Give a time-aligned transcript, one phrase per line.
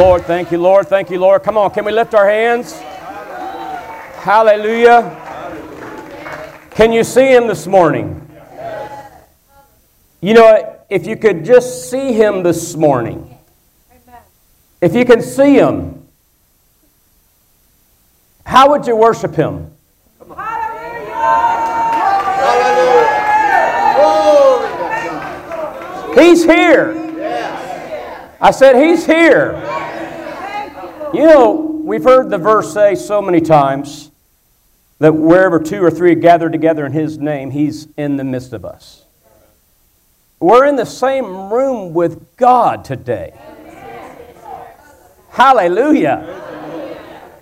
[0.00, 0.24] Lord.
[0.24, 0.88] Thank you, Lord.
[0.88, 1.42] Thank you, Lord.
[1.42, 2.72] Come on, can we lift our hands?
[4.22, 5.14] Hallelujah.
[6.70, 8.26] Can you see him this morning?
[10.22, 13.36] You know, if you could just see him this morning,
[14.80, 16.08] if you can see him,
[18.46, 19.70] how would you worship him?
[20.26, 21.12] Hallelujah!
[26.08, 26.22] Hallelujah!
[26.22, 26.96] He's here.
[28.40, 29.66] I said, He's here.
[31.12, 31.52] You know,
[31.84, 34.12] we've heard the verse say so many times
[35.00, 38.52] that wherever two or three are gathered together in His name, He's in the midst
[38.52, 39.04] of us.
[40.38, 43.34] We're in the same room with God today.
[45.30, 46.96] Hallelujah.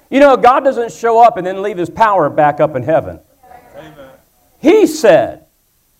[0.09, 3.21] You know, God doesn't show up and then leave His power back up in heaven.
[4.61, 5.45] He said,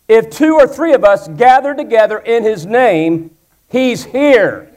[0.09, 3.37] if two or three of us gather together in His name,
[3.69, 4.73] He's here.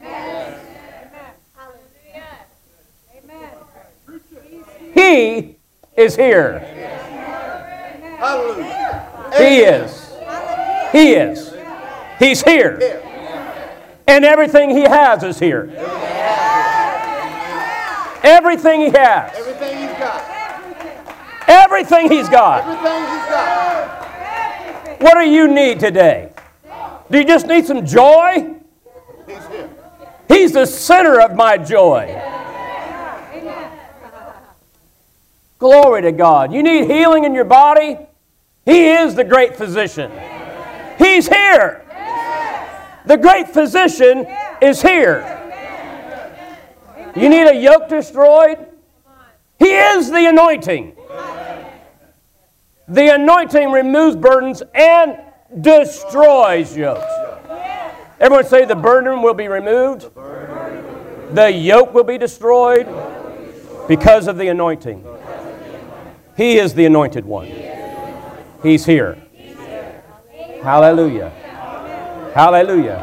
[4.94, 5.56] He
[5.96, 6.60] is here.
[9.36, 10.12] He is.
[10.92, 11.54] He is.
[12.18, 13.00] He's here.
[14.06, 15.70] And everything He has is here.
[18.22, 19.32] Everything He has.
[19.36, 20.22] Everything he's got.
[21.48, 22.62] Everything He's got.
[22.66, 25.00] Everything he's got.
[25.02, 26.32] What do you need today?
[27.10, 28.54] Do you just need some joy?
[29.26, 29.68] He's here.
[30.28, 32.06] He's the center of my joy.
[35.62, 36.52] Glory to God.
[36.52, 37.96] You need healing in your body?
[38.64, 40.10] He is the great physician.
[40.98, 41.84] He's here.
[43.06, 44.26] The great physician
[44.60, 45.22] is here.
[47.14, 48.58] You need a yoke destroyed?
[49.60, 50.96] He is the anointing.
[52.88, 55.16] The anointing removes burdens and
[55.60, 57.06] destroys yokes.
[58.18, 60.12] Everyone say the burden will be removed.
[60.16, 62.88] The yoke will be destroyed
[63.86, 65.11] because of the anointing.
[66.36, 67.50] He is the anointed one.
[68.62, 69.18] He's here.
[70.62, 71.30] Hallelujah.
[72.34, 72.98] Hallelujah.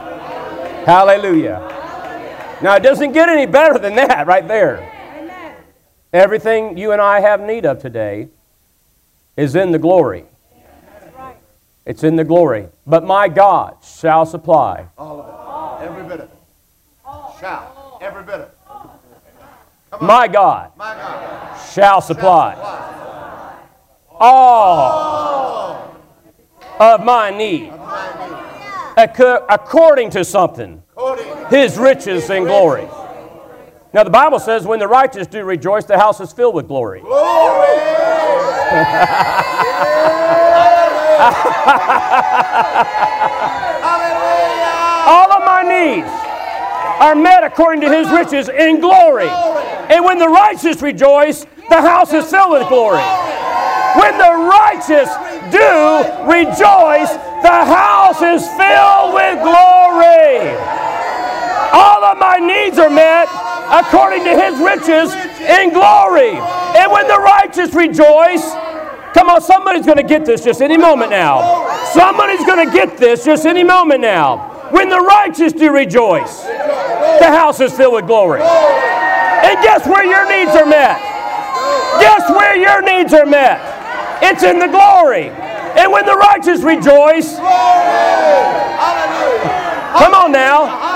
[0.86, 2.58] Hallelujah.
[2.62, 4.86] Now, it doesn't get any better than that right there.
[6.12, 8.30] Everything you and I have need of today
[9.38, 10.26] is in the glory.
[11.86, 12.68] It's in the glory.
[12.86, 15.86] But my God shall supply All of it.
[15.86, 17.40] Every bit of it.
[17.40, 17.98] Shout.
[18.02, 20.02] Every bit of it.
[20.02, 21.58] my God My God.
[21.74, 22.56] shall supply
[24.20, 25.96] all
[26.80, 27.72] of my need
[28.98, 30.84] according to something,
[31.50, 32.88] his riches and glory.
[33.92, 37.02] Now, the Bible says, when the righteous do rejoice, the house is filled with glory.
[45.10, 46.08] All of my needs
[47.02, 49.28] are met according to his riches in glory.
[49.28, 53.02] And when the righteous rejoice, the house is filled with glory.
[53.98, 55.10] When the righteous
[55.50, 55.70] do
[56.30, 57.12] rejoice,
[57.42, 60.54] the house is filled with glory.
[61.72, 63.28] All of my needs are met
[63.70, 66.38] according to his riches in glory.
[66.78, 68.44] And when the righteous rejoice,
[69.14, 71.68] come on, somebody's going to get this just any moment now.
[71.94, 74.70] Somebody's going to get this just any moment now.
[74.72, 78.42] When the righteous do rejoice, the house is filled with glory.
[78.42, 81.00] And guess where your needs are met?
[82.00, 83.69] Guess where your needs are met?
[84.22, 85.30] It's in the glory.
[85.30, 87.36] And when the righteous rejoice,
[89.98, 90.90] come on now.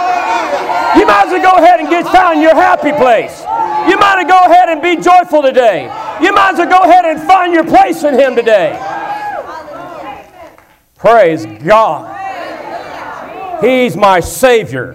[0.98, 3.42] You might as well go ahead and get found your happy place.
[3.90, 5.84] You might as well go ahead and be joyful today.
[6.22, 8.80] You might as well go ahead and find your place in Him today.
[10.96, 12.20] Praise God.
[13.64, 14.94] He's my Savior.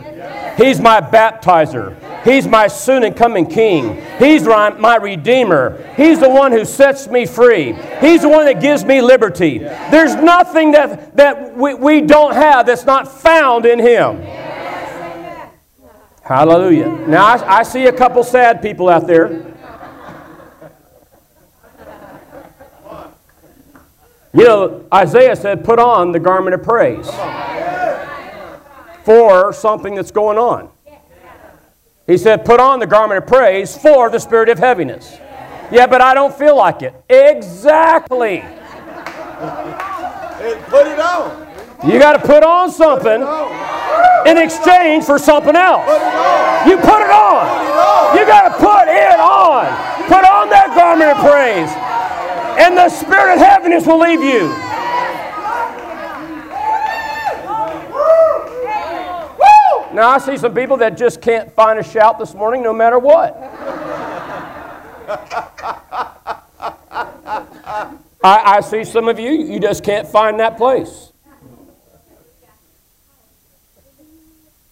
[0.56, 1.96] He's my baptizer.
[2.28, 4.02] He's my soon and coming King.
[4.18, 5.82] He's my Redeemer.
[5.96, 7.72] He's the one who sets me free.
[8.00, 9.58] He's the one that gives me liberty.
[9.58, 14.20] There's nothing that, that we, we don't have that's not found in Him.
[16.22, 16.90] Hallelujah.
[17.08, 19.54] Now, I, I see a couple sad people out there.
[24.34, 27.08] You know, Isaiah said, put on the garment of praise
[29.04, 30.70] for something that's going on.
[32.08, 35.18] He said, put on the garment of praise for the spirit of heaviness.
[35.70, 36.94] Yeah, but I don't feel like it.
[37.08, 38.40] Exactly.
[40.68, 41.46] Put it on.
[41.86, 43.20] You got to put on something
[44.26, 45.86] in exchange for something else.
[46.66, 48.16] You put it on.
[48.16, 49.66] You got to put it on.
[50.08, 51.70] Put on that garment of praise.
[52.58, 54.48] And the spirit of heaviness will leave you.
[59.98, 63.00] Now, I see some people that just can't find a shout this morning no matter
[63.00, 63.36] what.
[68.22, 71.10] I, I see some of you, you just can't find that place.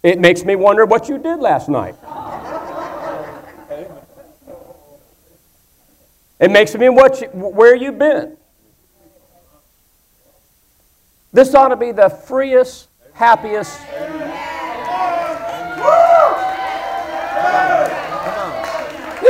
[0.05, 1.97] It makes me wonder what you did last night.
[6.39, 8.37] It makes me what you, where you've been.
[11.33, 13.81] This ought to be the freest, happiest.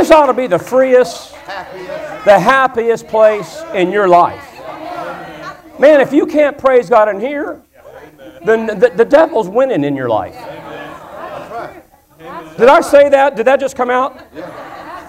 [0.07, 4.57] This ought to be the freest, the happiest place in your life.
[5.81, 7.61] Man, if you can't praise God in here,
[8.45, 10.37] then the, the devil's winning in your life.
[12.57, 13.35] Did I say that?
[13.35, 14.25] Did that just come out?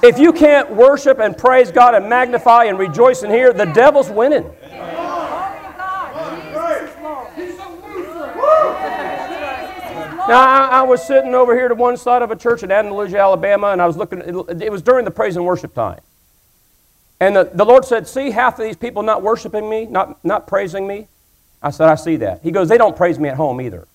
[0.01, 4.09] If you can't worship and praise God and magnify and rejoice in here, the devil's
[4.09, 4.49] winning.
[10.27, 13.17] Now, I, I, was sitting over here to one side of a church in Andalusia,
[13.17, 16.01] Alabama, and I was looking, it, it was during the praise and worship time.
[17.19, 20.45] And the, the Lord said, See half of these people not worshiping me, not, not
[20.45, 21.07] praising me?
[21.63, 22.41] I said, I see that.
[22.43, 23.87] He goes, They don't praise me at home either.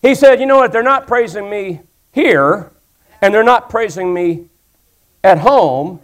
[0.00, 0.72] He said, You know what?
[0.72, 1.80] They're not praising me
[2.12, 2.72] here,
[3.20, 4.46] and they're not praising me
[5.22, 6.00] at home.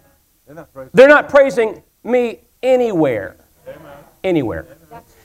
[0.46, 3.36] They're not praising, they're not praising me anywhere.
[3.66, 3.92] Amen.
[4.22, 4.66] Anywhere.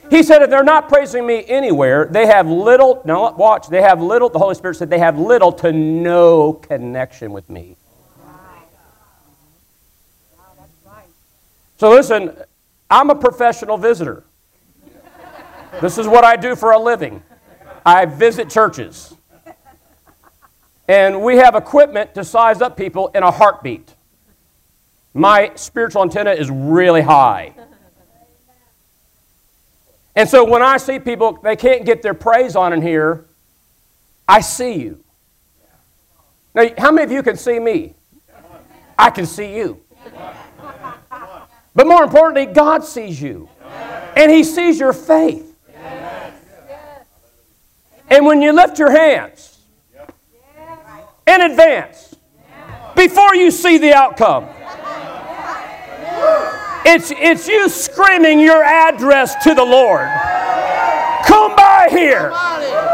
[0.10, 4.02] He said, if they're not praising me anywhere, they have little, now watch, they have
[4.02, 7.76] little, the Holy Spirit said they have little to no connection with me.
[11.78, 12.36] So listen,
[12.90, 14.24] I'm a professional visitor.
[15.80, 17.24] This is what I do for a living.
[17.86, 19.16] I visit churches.
[20.88, 23.94] And we have equipment to size up people in a heartbeat.
[25.14, 27.54] My spiritual antenna is really high.
[30.20, 33.24] And so when I see people, they can't get their praise on in here,
[34.28, 35.02] I see you.
[36.54, 37.94] Now, how many of you can see me?
[38.98, 39.82] I can see you.
[41.74, 43.48] But more importantly, God sees you.
[44.18, 45.56] And He sees your faith.
[48.10, 49.58] And when you lift your hands
[51.26, 52.14] in advance,
[52.94, 54.50] before you see the outcome,
[56.90, 60.08] it's, it's you screaming your address to the Lord.
[61.26, 62.34] Come by here.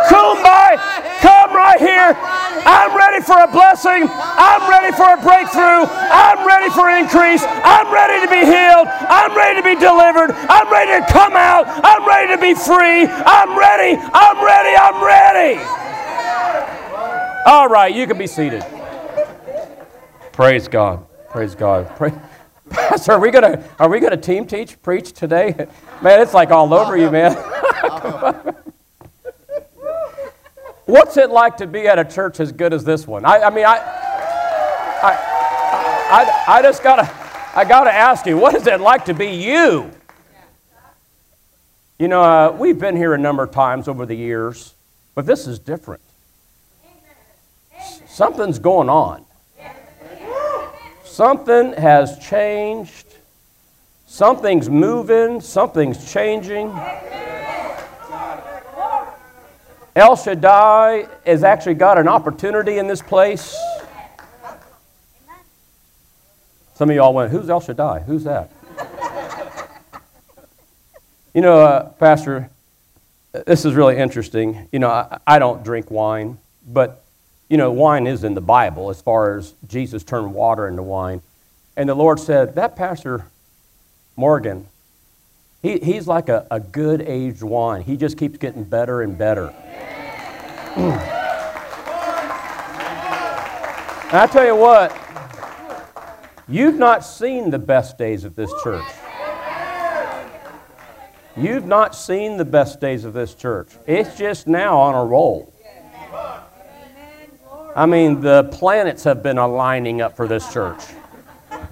[0.09, 0.75] Come by.
[1.21, 2.11] Come right here.
[2.67, 4.09] I'm ready for a blessing.
[4.11, 5.87] I'm ready for a breakthrough.
[5.87, 7.43] I'm ready for increase.
[7.47, 8.87] I'm ready to be healed.
[8.89, 10.31] I'm ready to be delivered.
[10.49, 11.63] I'm ready to come out.
[11.67, 13.07] I'm ready to be free.
[13.07, 13.95] I'm ready.
[13.95, 14.75] I'm ready.
[14.75, 15.85] I'm ready.
[17.45, 18.65] All right, you can be seated.
[20.33, 21.05] Praise God.
[21.29, 21.95] Praise God.
[21.95, 22.13] Praise.
[22.75, 25.55] Pastor, are we gonna are we gonna team teach preach today?
[26.01, 27.33] Man, it's like all over you, man.
[30.85, 33.25] What's it like to be at a church as good as this one?
[33.25, 33.77] I, I mean, I,
[35.01, 35.17] I,
[36.11, 37.11] I, I just gotta,
[37.55, 39.89] I gotta ask you, what is it like to be you?
[41.97, 44.75] You know, uh, we've been here a number of times over the years,
[45.15, 46.01] but this is different.
[48.07, 49.24] Something's going on.
[51.15, 53.05] Something has changed.
[54.05, 55.39] Something's moving.
[55.39, 56.77] Something's changing.
[59.95, 63.55] El Shaddai has actually got an opportunity in this place.
[66.73, 67.99] Some of y'all went, Who's El Shaddai?
[68.01, 68.51] Who's that?
[71.33, 72.49] you know, uh, Pastor,
[73.47, 74.67] this is really interesting.
[74.73, 77.04] You know, I, I don't drink wine, but
[77.49, 81.21] you know, wine is in the Bible as far as Jesus turned water into wine.
[81.77, 83.27] And the Lord said, That Pastor
[84.15, 84.67] Morgan,
[85.61, 87.83] he, he's like a, a good aged wine.
[87.83, 89.53] He just keeps getting better and better.
[90.75, 90.97] Mm.
[94.03, 94.95] and I tell you what,
[96.47, 98.85] you've not seen the best days of this church.
[101.37, 103.69] You've not seen the best days of this church.
[103.85, 105.53] It's just now on a roll.
[107.75, 110.81] I mean, the planets have been aligning up for this church.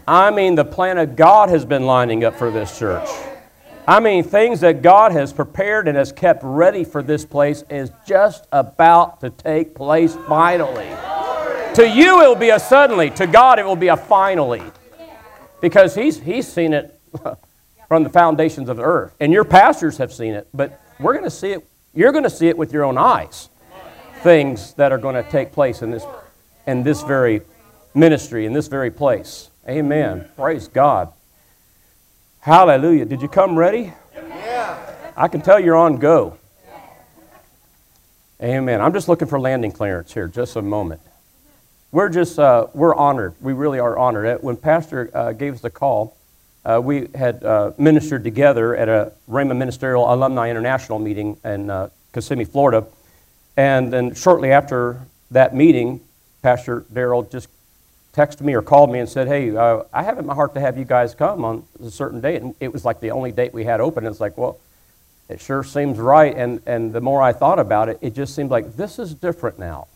[0.06, 3.08] I mean, the planet God has been lining up for this church.
[3.88, 7.90] I mean, things that God has prepared and has kept ready for this place is
[8.06, 10.90] just about to take place finally.
[11.76, 13.10] To you, it will be a suddenly.
[13.12, 14.62] To God, it will be a finally.
[15.62, 17.00] Because He's, he's seen it
[17.88, 19.16] from the foundations of the earth.
[19.22, 21.66] And your pastors have seen it, but we're going to see it.
[21.94, 23.48] You're going to see it with your own eyes
[24.24, 26.06] things that are going to take place in this,
[26.66, 27.42] in this very
[27.94, 29.50] ministry, in this very place.
[29.68, 30.30] Amen.
[30.38, 31.12] Praise God.
[32.40, 33.06] Hallelujah.
[33.06, 33.94] Did you come ready?
[34.16, 35.12] Yeah.
[35.16, 36.38] I can tell you're on go.
[38.42, 38.82] Amen.
[38.82, 41.02] I'm just looking for landing clearance here, just a moment.
[41.92, 43.36] We're just, uh, we're honored.
[43.40, 44.42] We really are honored.
[44.42, 46.18] When Pastor uh, gave us the call,
[46.66, 51.90] uh, we had uh, ministered together at a Rhema Ministerial Alumni International meeting in uh,
[52.14, 52.86] Kissimmee, Florida.
[53.56, 56.02] And then shortly after that meeting,
[56.42, 57.50] Pastor Daryl just
[58.14, 60.54] texted me or called me and said, Hey, uh, I have it in my heart
[60.54, 62.42] to have you guys come on a certain date.
[62.42, 64.06] And it was like the only date we had open.
[64.06, 64.60] It's like, well,
[65.30, 66.36] it sure seems right.
[66.36, 69.58] And, and the more I thought about it, it just seemed like this is different
[69.58, 69.88] now.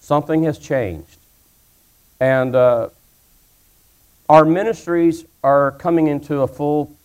[0.00, 1.16] Something has changed.
[2.20, 2.90] And uh,
[4.28, 6.96] our ministries are coming into a full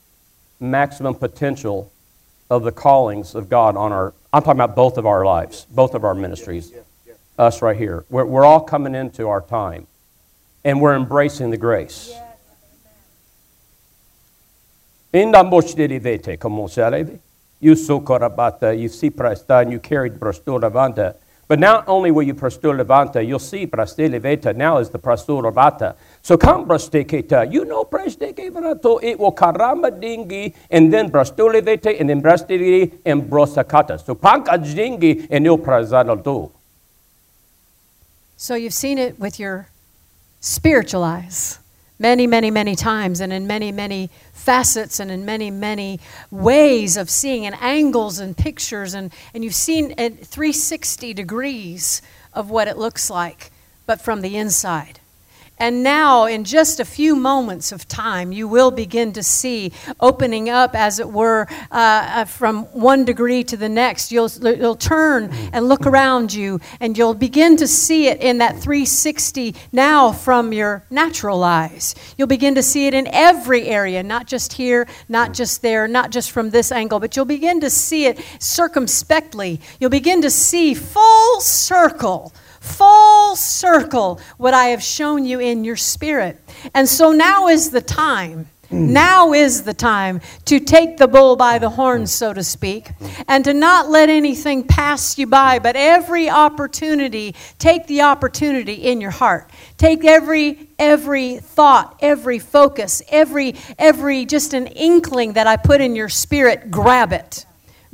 [0.60, 1.91] maximum potential
[2.50, 5.94] of the callings of God on our, I'm talking about both of our lives, both
[5.94, 6.74] of our ministries,
[7.38, 8.04] us right here.
[8.10, 9.86] We're, we're all coming into our time
[10.66, 12.12] and we're embracing the grace.
[15.13, 17.20] Inda moshdirivete, como sareve.
[17.60, 20.20] You so korabata, you see prasta, you carried.
[20.20, 25.96] But not only will you prastoravanta, you'll see prasteleveta now is the prastoravata.
[26.24, 32.22] So come brasteketa, you know prastekevarato, it will karamba dingi, and then brastolevete, and then
[32.22, 34.01] brastiri, and brosakata.
[34.01, 36.50] So panka dingi, and you'll prazadaldo.
[38.38, 39.68] So you've seen it with your
[40.39, 41.60] spiritual eyes
[42.00, 46.00] many, many, many times and in many, many facets and in many, many
[46.32, 48.94] ways of seeing and angles and pictures.
[48.94, 52.01] And, and you've seen at 360 degrees
[52.34, 53.51] of what it looks like,
[53.86, 55.00] but from the inside.
[55.63, 60.50] And now, in just a few moments of time, you will begin to see opening
[60.50, 64.12] up, as it were, uh, uh, from one degree to the next.
[64.12, 68.58] You'll, you'll turn and look around you, and you'll begin to see it in that
[68.60, 71.96] 360 now from your natural eyes.
[72.17, 76.12] You'll begin to see it in every area, not just here, not just there, not
[76.12, 79.62] just from this angle, but you'll begin to see it circumspectly.
[79.79, 85.75] You'll begin to see full circle full circle what I have shown you in your
[85.75, 86.39] spirit.
[86.74, 88.48] And so now is the time.
[88.70, 88.93] Hmm.
[88.93, 92.89] Now is the time to take the bull by the horns, so to speak,
[93.27, 99.01] and to not let anything pass you by, but every opportunity, take the opportunity in
[99.01, 99.50] your heart.
[99.77, 105.96] Take every every thought, every focus, every every just an inkling that I put in
[105.96, 107.46] your spirit, grab it.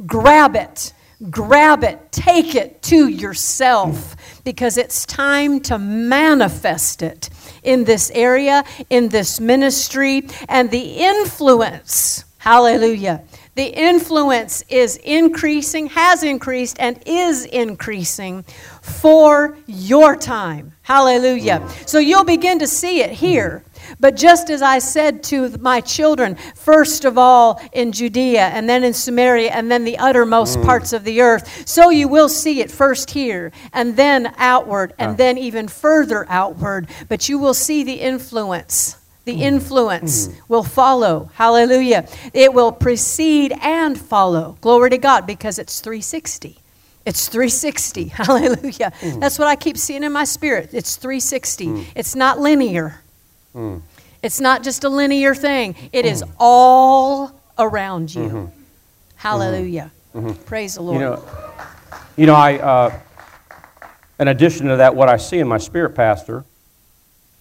[0.06, 0.94] Grab it
[1.30, 7.30] grab it, take it to yourself because it's time to manifest it
[7.64, 12.26] in this area, in this ministry, and the influence.
[12.38, 13.22] Hallelujah.
[13.56, 18.44] The influence is increasing, has increased, and is increasing
[18.82, 20.72] for your time.
[20.84, 21.68] Hallelujah.
[21.86, 23.64] So you'll begin to see it here.
[24.00, 28.84] But just as I said to my children, first of all in Judea, and then
[28.84, 30.66] in Samaria, and then the uttermost mm.
[30.66, 35.12] parts of the earth, so you will see it first here, and then outward, and
[35.12, 35.14] uh.
[35.16, 36.88] then even further outward.
[37.08, 38.98] But you will see the influence.
[39.26, 39.42] The mm.
[39.42, 40.42] influence mm.
[40.48, 41.30] will follow.
[41.36, 42.08] Hallelujah.
[42.34, 44.58] It will precede and follow.
[44.62, 46.58] Glory to God, because it's 360.
[47.06, 48.06] It's 360.
[48.08, 48.92] Hallelujah.
[49.02, 49.20] Mm.
[49.20, 50.70] That's what I keep seeing in my spirit.
[50.74, 51.66] It's 360.
[51.66, 51.86] Mm.
[51.96, 53.02] It's not linear.
[53.56, 53.82] Mm.
[54.22, 56.32] It's not just a linear thing, It is mm.
[56.40, 58.24] all around you.
[58.24, 58.46] Mm-hmm.
[59.16, 59.92] Hallelujah.
[60.14, 60.28] Mm-hmm.
[60.28, 60.44] mm-hmm.
[60.44, 60.96] Praise the Lord.
[60.96, 61.24] You know,
[62.18, 63.00] you know I, uh,
[64.20, 66.44] in addition to that, what I see in my spirit, Pastor,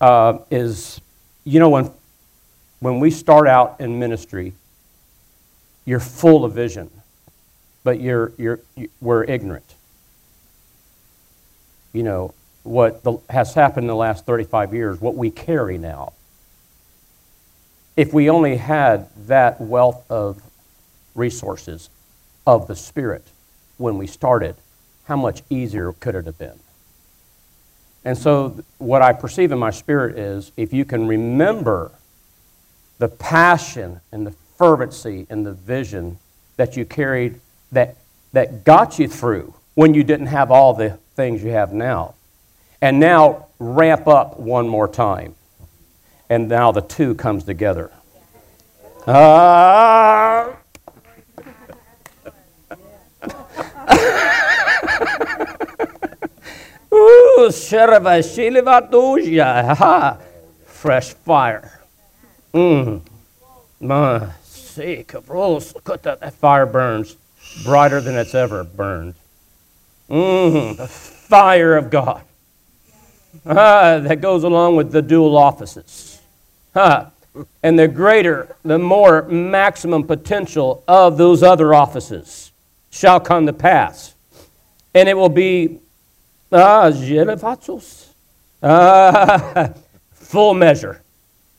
[0.00, 1.00] uh, is,
[1.44, 1.90] you know, when,
[2.80, 4.52] when we start out in ministry,
[5.84, 6.90] you're full of vision,
[7.82, 9.74] but you're, you're, you, we're ignorant.
[11.92, 12.34] You know,
[12.68, 16.12] what the, has happened in the last 35 years, what we carry now.
[17.96, 20.40] If we only had that wealth of
[21.14, 21.90] resources
[22.46, 23.24] of the Spirit
[23.76, 24.56] when we started,
[25.04, 26.58] how much easier could it have been?
[28.04, 31.90] And so, what I perceive in my spirit is if you can remember
[32.98, 36.18] the passion and the fervency and the vision
[36.56, 37.40] that you carried
[37.72, 37.96] that,
[38.32, 42.14] that got you through when you didn't have all the things you have now,
[42.80, 45.34] and now ramp up one more time.
[46.30, 47.90] And now the two comes together.
[49.06, 50.56] Ah.
[56.92, 57.50] Ooh.
[60.66, 61.80] Fresh fire.
[62.52, 63.00] Mmm.
[63.80, 65.74] My sake of rolls.
[65.74, 66.20] Look at that.
[66.20, 67.16] That fire burns
[67.64, 69.14] brighter than it's ever burned.
[70.10, 70.76] Mmm.
[70.76, 72.22] The fire of God
[73.46, 76.20] ah, that goes along with the dual offices.
[76.74, 77.10] Ah,
[77.62, 82.52] and the greater, the more maximum potential of those other offices
[82.90, 84.14] shall come to pass.
[84.94, 85.78] And it will be
[86.50, 86.92] uh,
[88.62, 89.68] uh,
[90.12, 91.02] full measure.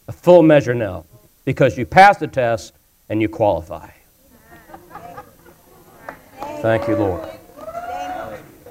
[0.07, 1.05] A full measure now.
[1.45, 2.73] Because you pass the test
[3.07, 3.89] and you qualify.
[6.61, 7.29] Thank you, Lord.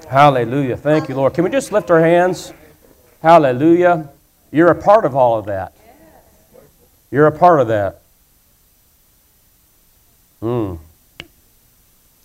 [0.09, 0.77] Hallelujah.
[0.77, 1.35] Thank you, Lord.
[1.35, 2.53] Can we just lift our hands?
[3.23, 4.11] Hallelujah.
[4.51, 5.77] You're a part of all of that.
[7.11, 8.03] You're a part of that.
[10.43, 10.79] Mm.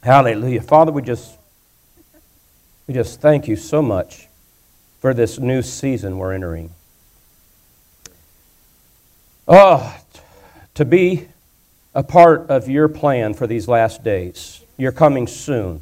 [0.04, 0.62] Hallelujah.
[0.62, 1.38] Father, we just
[2.88, 4.28] we just thank you so much
[5.00, 6.70] for this new season we're entering.
[9.48, 9.98] Oh,
[10.76, 11.28] to be
[11.96, 14.64] a part of your plan for these last days.
[14.78, 15.82] You're coming soon.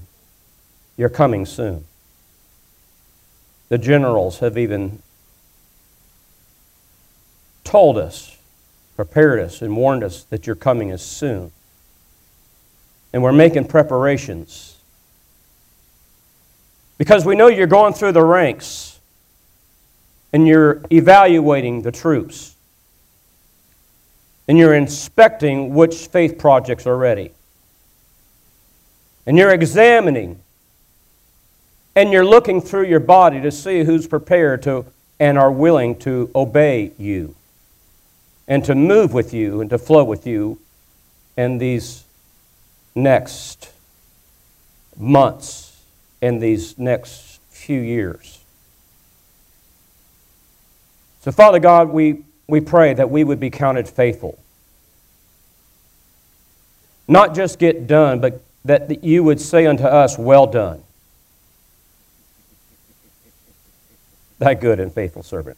[0.97, 1.85] You're coming soon.
[3.71, 5.01] The generals have even
[7.63, 8.37] told us,
[8.97, 11.53] prepared us, and warned us that your coming is soon.
[13.13, 14.77] And we're making preparations.
[16.97, 18.99] Because we know you're going through the ranks
[20.33, 22.57] and you're evaluating the troops.
[24.49, 27.31] And you're inspecting which faith projects are ready.
[29.25, 30.41] And you're examining
[31.95, 34.85] and you're looking through your body to see who's prepared to
[35.19, 37.35] and are willing to obey you
[38.47, 40.59] and to move with you and to flow with you
[41.37, 42.03] in these
[42.95, 43.71] next
[44.97, 45.81] months,
[46.21, 48.39] in these next few years.
[51.21, 54.39] So, Father God, we, we pray that we would be counted faithful.
[57.07, 60.83] Not just get done, but that you would say unto us, Well done,
[64.41, 65.57] thy good and faithful servant.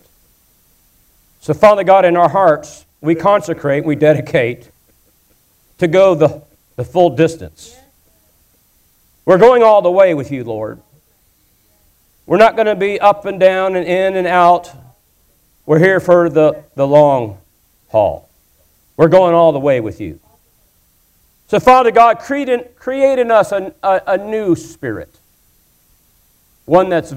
[1.40, 4.70] So, Father God, in our hearts, we consecrate, we dedicate
[5.78, 6.44] to go the,
[6.76, 7.78] the full distance.
[9.26, 10.82] We're going all the way with you, Lord.
[12.26, 14.70] We're not going to be up and down and in and out.
[15.66, 17.38] We're here for the, the long
[17.88, 18.30] haul.
[18.98, 20.20] We're going all the way with you.
[21.48, 25.20] So, Father God, create in, create in us a, a, a new spirit,
[26.66, 27.14] one that's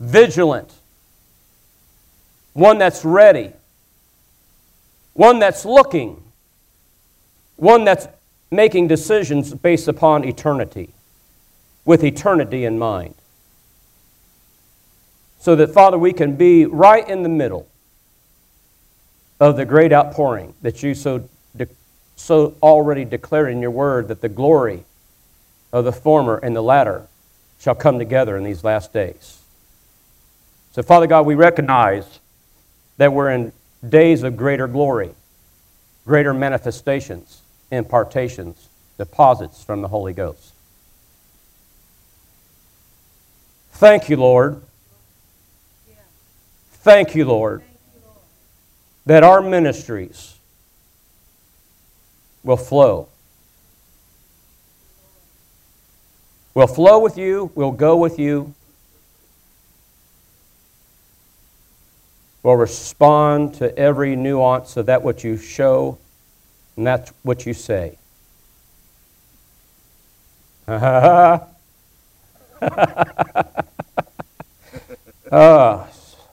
[0.00, 0.72] vigilant,
[2.54, 3.52] one that's ready,
[5.12, 6.22] one that's looking,
[7.56, 8.08] one that's
[8.50, 10.90] making decisions based upon eternity,
[11.84, 13.14] with eternity in mind.
[15.38, 17.68] So that, Father, we can be right in the middle
[19.38, 21.68] of the great outpouring that you so, de-
[22.16, 24.84] so already declared in your word that the glory
[25.72, 27.06] of the former and the latter
[27.58, 29.39] shall come together in these last days.
[30.72, 32.20] So, Father God, we recognize
[32.96, 33.52] that we're in
[33.86, 35.10] days of greater glory,
[36.06, 40.52] greater manifestations, impartations, deposits from the Holy Ghost.
[43.72, 44.62] Thank you, Lord.
[46.72, 47.62] Thank you, Lord,
[49.06, 50.36] that our ministries
[52.42, 53.08] will flow.
[56.54, 58.54] We'll flow with you, we'll go with you,
[62.42, 65.98] will respond to every nuance of that what you show
[66.76, 67.98] and that's what you say.
[70.68, 71.46] ah,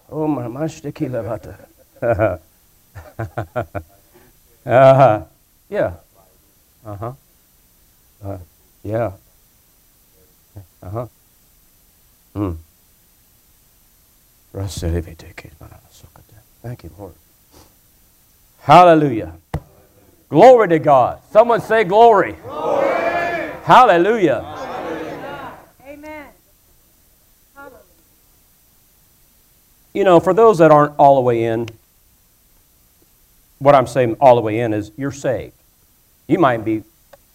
[0.09, 1.57] oh my mashtiki levata.
[4.65, 5.23] uh,
[5.69, 5.93] yeah.
[6.85, 7.13] Uh-huh.
[8.23, 8.37] Uh,
[8.83, 9.11] yeah.
[10.83, 11.07] Uh-huh.
[12.33, 12.53] Hmm.
[16.61, 17.13] Thank you, Lord.
[18.59, 19.33] Hallelujah.
[20.29, 21.21] Glory to God.
[21.31, 22.33] Someone say glory.
[22.43, 22.87] glory.
[23.63, 24.41] Hallelujah.
[24.41, 25.57] Hallelujah.
[25.87, 26.27] Amen.
[29.93, 31.69] You know, for those that aren't all the way in,
[33.59, 35.53] what I'm saying all the way in is you're saved.
[36.27, 36.83] You might be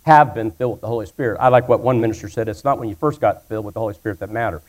[0.02, 1.38] have been filled with the Holy Spirit.
[1.40, 3.80] I like what one minister said, it's not when you first got filled with the
[3.80, 4.62] Holy Spirit that matters.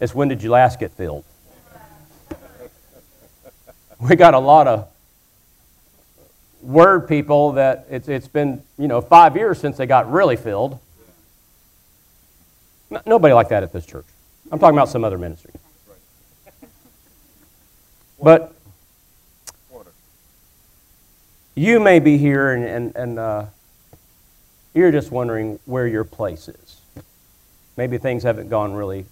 [0.00, 1.24] It's when did you last get filled?
[4.08, 4.88] we got a lot of
[6.62, 10.78] word people that it's, it's been, you know, five years since they got really filled.
[13.06, 14.06] nobody like that at this church.
[14.50, 15.52] I'm talking about some other ministry.
[18.22, 18.54] But
[21.54, 23.46] you may be here and, and, and uh,
[24.74, 26.80] you're just wondering where your place is.
[27.76, 29.06] Maybe things haven't gone really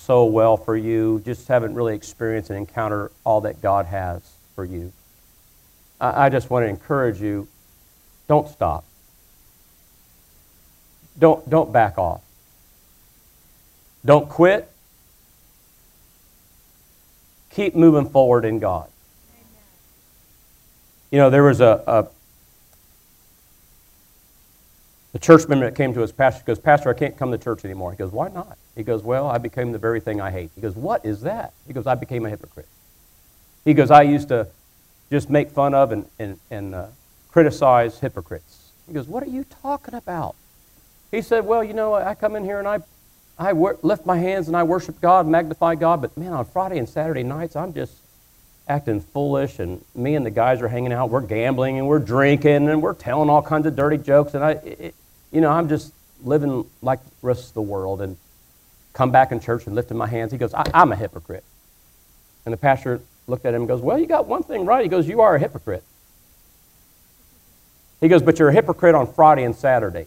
[0.00, 4.22] so well for you, just haven't really experienced and encountered all that God has
[4.54, 4.92] for you.
[6.00, 7.46] I, I just want to encourage you
[8.26, 8.84] don't stop.
[11.18, 12.22] Don't, don't back off.
[14.04, 14.70] Don't quit.
[17.50, 18.88] Keep moving forward in God.
[21.10, 22.06] You know, there was a, a,
[25.14, 27.64] a church member that came to us, pastor, goes, Pastor, I can't come to church
[27.64, 27.90] anymore.
[27.90, 28.56] He goes, Why not?
[28.76, 30.50] He goes, Well, I became the very thing I hate.
[30.54, 31.52] He goes, What is that?
[31.66, 32.68] He goes, I became a hypocrite.
[33.64, 34.48] He goes, I used to
[35.10, 36.86] just make fun of and, and, and uh,
[37.30, 38.72] criticize hypocrites.
[38.86, 40.34] He goes, What are you talking about?
[41.10, 42.78] He said, Well, you know, I come in here and I,
[43.38, 46.78] I wor- lift my hands and I worship God, magnify God, but man, on Friday
[46.78, 47.94] and Saturday nights, I'm just
[48.68, 51.10] acting foolish, and me and the guys are hanging out.
[51.10, 54.50] We're gambling and we're drinking and we're telling all kinds of dirty jokes, and I,
[54.52, 54.94] it,
[55.32, 58.00] you know, I'm just living like the rest of the world.
[58.00, 58.16] And
[58.92, 60.32] come back in church and lifting my hands.
[60.32, 61.44] He goes, I, I'm a hypocrite.
[62.44, 64.82] And the pastor looked at him and goes, Well, you got one thing right.
[64.82, 65.84] He goes, You are a hypocrite.
[68.00, 70.06] He goes, But you're a hypocrite on Friday and Saturday.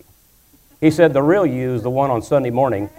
[0.81, 2.89] He said, The real you is the one on Sunday morning,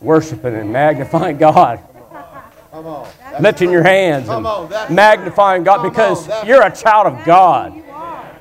[0.00, 1.80] worshiping and magnifying God.
[2.70, 3.08] Come on.
[3.40, 7.06] Lifting your hands Come on, and magnifying God Come on, because that's- you're a child
[7.06, 7.80] of God.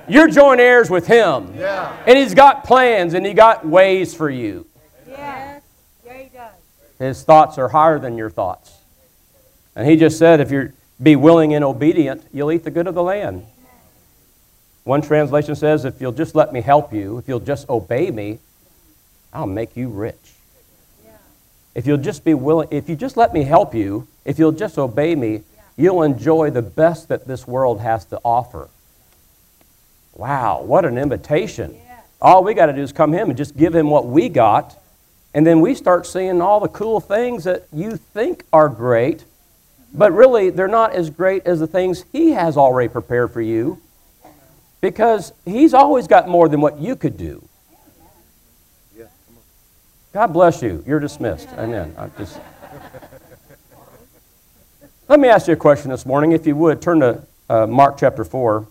[0.07, 1.53] You're joint heirs with Him.
[1.55, 1.95] Yeah.
[2.07, 4.67] And He's got plans and He got ways for you.
[5.07, 5.52] Yeah, he does.
[7.03, 8.71] His thoughts are higher than your thoughts.
[9.75, 12.95] And he just said, if you be willing and obedient, you'll eat the good of
[12.95, 13.45] the land.
[14.85, 18.39] One translation says, if you'll just let me help you, if you'll just obey me,
[19.33, 20.33] I'll make you rich.
[21.75, 24.77] If you'll just be willing, if you just let me help you, if you'll just
[24.77, 25.41] obey me,
[25.75, 28.69] you'll enjoy the best that this world has to offer.
[30.13, 31.75] Wow, what an invitation.
[32.21, 34.77] All we got to do is come him and just give him what we got,
[35.34, 39.26] and then we start seeing all the cool things that you think are great,
[39.93, 43.82] but really they're not as great as the things he has already prepared for you
[44.82, 47.48] because he's always got more than what you could do.
[50.12, 50.84] God bless you.
[50.86, 51.50] You're dismissed.
[51.58, 51.96] Amen.
[51.98, 52.39] I just...
[55.08, 56.34] Let me ask you a question this morning.
[56.34, 58.67] If you would, turn to uh, Mark chapter 4.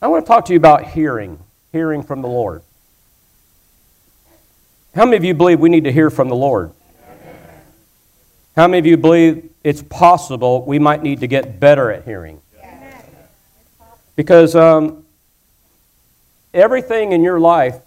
[0.00, 1.40] I want to talk to you about hearing,
[1.72, 2.62] hearing from the Lord.
[4.94, 6.70] How many of you believe we need to hear from the Lord?
[8.54, 12.40] How many of you believe it's possible we might need to get better at hearing?
[14.14, 15.04] Because um,
[16.52, 17.80] everything in your life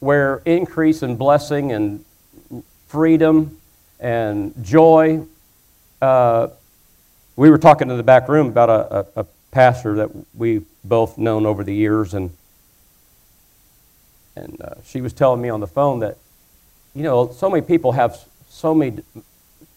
[0.00, 2.02] where increase and blessing and
[2.86, 3.58] freedom
[4.00, 5.26] and joy.
[6.00, 6.48] Uh,
[7.36, 11.18] we were talking in the back room about a, a, a pastor that we've both
[11.18, 12.30] known over the years, and
[14.38, 16.16] and uh, she was telling me on the phone that,
[16.94, 18.16] you know, so many people have
[18.48, 19.02] so many,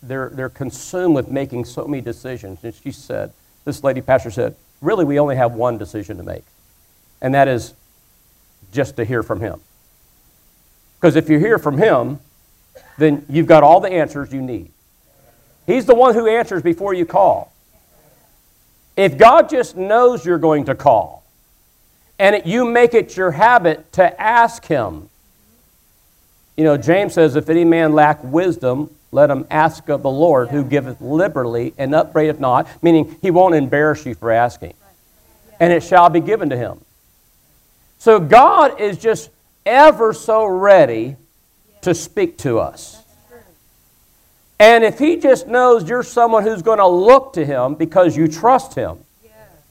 [0.01, 2.63] they're they're consumed with making so many decisions.
[2.63, 3.33] And she said,
[3.65, 6.43] this lady pastor said, really, we only have one decision to make,
[7.21, 7.73] and that is
[8.71, 9.59] just to hear from him.
[10.99, 12.19] Because if you hear from him,
[12.97, 14.71] then you've got all the answers you need.
[15.65, 17.51] He's the one who answers before you call.
[18.97, 21.20] If God just knows you're going to call,
[22.21, 25.09] and it, you make it your habit to ask him,
[26.55, 30.49] you know, James says, if any man lack wisdom, let him ask of the Lord,
[30.49, 34.75] who giveth liberally and upbraideth not, meaning he won't embarrass you for asking.
[35.59, 36.81] And it shall be given to him.
[37.97, 39.31] So God is just
[39.65, 41.15] ever so ready
[41.81, 43.01] to speak to us.
[44.59, 48.27] And if he just knows you're someone who's going to look to him because you
[48.27, 48.99] trust him,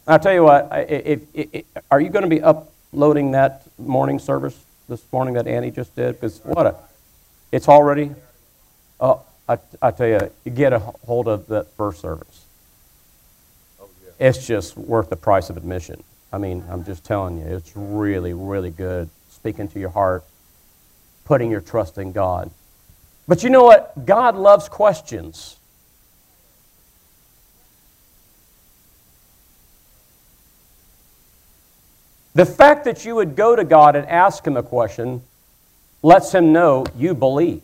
[0.07, 4.19] I'll tell you what, if, if, if, are you going to be uploading that morning
[4.19, 4.59] service
[4.89, 6.15] this morning that Annie just did?
[6.15, 6.75] Because what a,
[7.53, 8.13] it's already,
[8.99, 12.45] oh, I, I tell you, you get a hold of that first service.
[13.81, 14.29] Oh, yeah.
[14.29, 16.03] It's just worth the price of admission.
[16.33, 20.25] I mean, I'm just telling you, it's really, really good speaking to your heart,
[21.25, 22.51] putting your trust in God.
[23.27, 24.07] But you know what?
[24.07, 25.57] God loves questions.
[32.35, 35.23] The fact that you would go to God and ask Him a question
[36.03, 37.63] lets Him know you believe.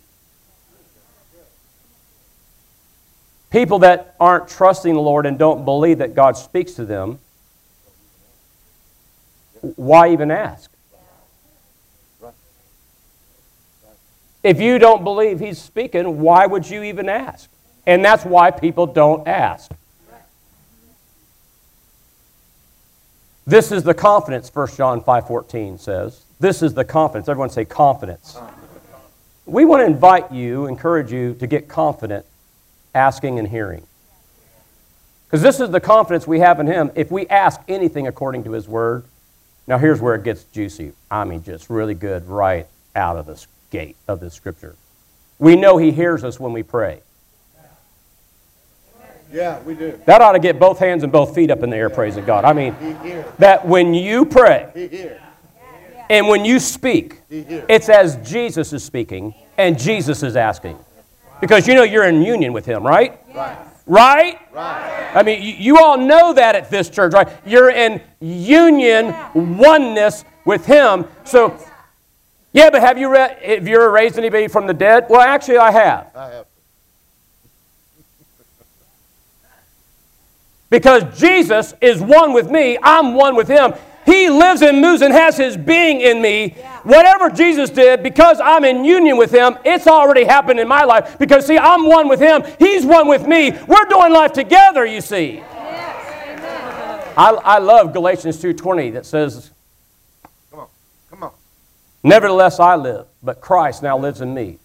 [3.51, 7.19] People that aren't trusting the Lord and don't believe that God speaks to them,
[9.77, 10.71] why even ask?
[14.43, 17.49] If you don't believe He's speaking, why would you even ask?
[17.87, 19.71] And that's why people don't ask.
[23.47, 26.25] This is the confidence, 1 John 5.14 says.
[26.41, 27.29] This is the confidence.
[27.29, 28.37] Everyone say confidence.
[29.47, 32.27] We want to invite you, encourage you to get confident
[32.93, 33.87] asking and hearing.
[35.27, 36.91] Because this is the confidence we have in Him.
[36.97, 39.05] If we ask anything according to His Word,
[39.69, 40.93] now here's where it gets juicy.
[41.09, 44.75] I mean, just really good right out of the gate of the Scripture.
[45.39, 47.01] we know He hears us when we pray.
[49.33, 49.99] Yeah, we do.
[50.07, 52.45] That ought to get both hands and both feet up in the air, praising God.
[52.45, 52.75] I mean,
[53.39, 55.15] that when you pray
[56.09, 60.79] and when you speak, it's as Jesus is speaking and Jesus is asking.
[61.41, 63.21] Because you know you're in union with Him, right?
[63.35, 63.59] Right.
[63.87, 64.39] Right?
[64.53, 65.13] Right.
[65.15, 67.29] I mean, you, you all know that at this church, right?
[67.45, 71.05] You're in union, oneness with Him.
[71.25, 71.59] So,
[72.53, 75.07] yeah, but have you, re- have you ever raised anybody from the dead?
[75.11, 76.11] Well, actually, I have.
[76.15, 76.47] I have.
[80.77, 83.73] Because Jesus is one with me, I'm one with him.
[84.05, 86.51] He lives and moves and has his being in me.
[86.83, 91.19] Whatever Jesus did, because I'm in union with him, it's already happened in my life.
[91.19, 93.53] Because, see, I'm one with him, he's one with me.
[93.67, 95.41] We're doing life together, you see.
[97.17, 99.51] I, I love Galatians 2.20 that says,
[100.51, 100.69] Come on.
[101.09, 101.33] Come on.
[102.03, 104.59] Nevertheless, I live, but Christ now lives in me.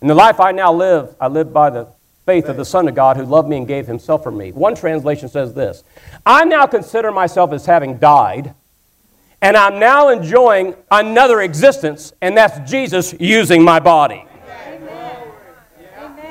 [0.00, 1.88] In the life I now live, I live by the
[2.26, 4.52] faith of the Son of God who loved me and gave himself for me.
[4.52, 5.84] One translation says this
[6.24, 8.54] I now consider myself as having died,
[9.40, 14.24] and I'm now enjoying another existence, and that's Jesus using my body.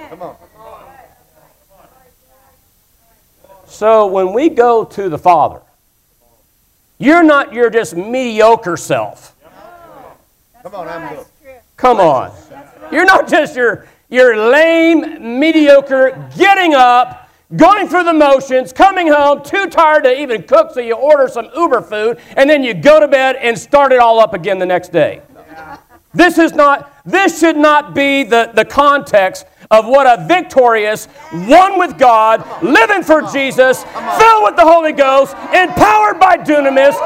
[0.10, 0.36] Come on.
[3.65, 5.62] So when we go to the Father,
[6.97, 9.36] you're not your just mediocre self.
[10.62, 11.25] Come on, I'm good.
[11.75, 12.32] Come on.
[12.91, 19.41] You're not just your, your lame, mediocre, getting up, going through the motions, coming home,
[19.41, 23.00] too tired to even cook, so you order some Uber food, and then you go
[23.00, 25.21] to bed and start it all up again the next day.
[26.13, 31.80] This is not, this should not be the, the context of what a victorious, one
[31.80, 36.97] with God, living for Jesus, filled with the Holy Ghost, empowered by dunamis.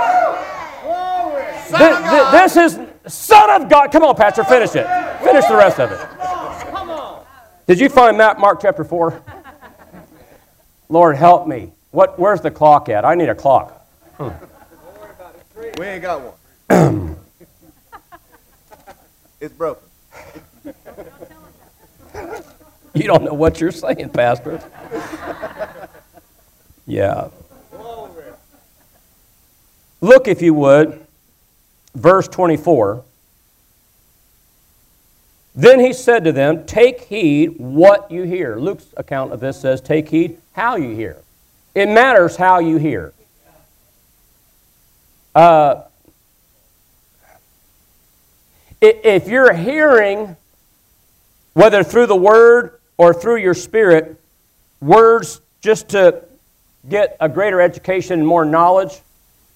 [1.69, 3.91] Th- th- this is Son of God.
[3.91, 4.87] Come on, Pastor, finish it.
[5.23, 5.99] Finish the rest of it.
[7.67, 9.23] Did you find that Mark chapter 4?
[10.89, 11.71] Lord, help me.
[11.91, 13.05] What, where's the clock at?
[13.05, 13.87] I need a clock.
[14.19, 16.35] We ain't got
[16.69, 17.17] one.
[19.41, 19.83] it's broken.
[22.93, 24.61] You don't know what you're saying, Pastor.
[26.85, 27.29] Yeah.
[30.01, 31.05] Look, if you would,
[31.95, 33.03] verse 24.
[35.55, 38.57] Then he said to them, Take heed what you hear.
[38.57, 41.17] Luke's account of this says, Take heed how you hear.
[41.73, 43.13] It matters how you hear.
[45.33, 45.83] Uh,
[48.81, 50.35] if you're hearing,
[51.53, 54.21] whether through the word or through your spirit,
[54.81, 56.23] words just to
[56.87, 59.01] get a greater education and more knowledge,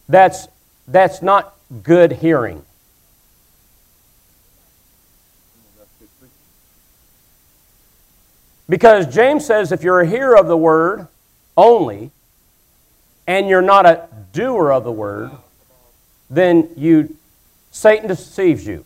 [0.08, 0.48] that's,
[0.88, 2.64] that's not good hearing.
[8.70, 11.08] Because James says if you're a hearer of the word
[11.58, 12.12] only,
[13.28, 15.32] and you're not a doer of the word,
[16.30, 17.16] then you
[17.72, 18.86] Satan deceives you.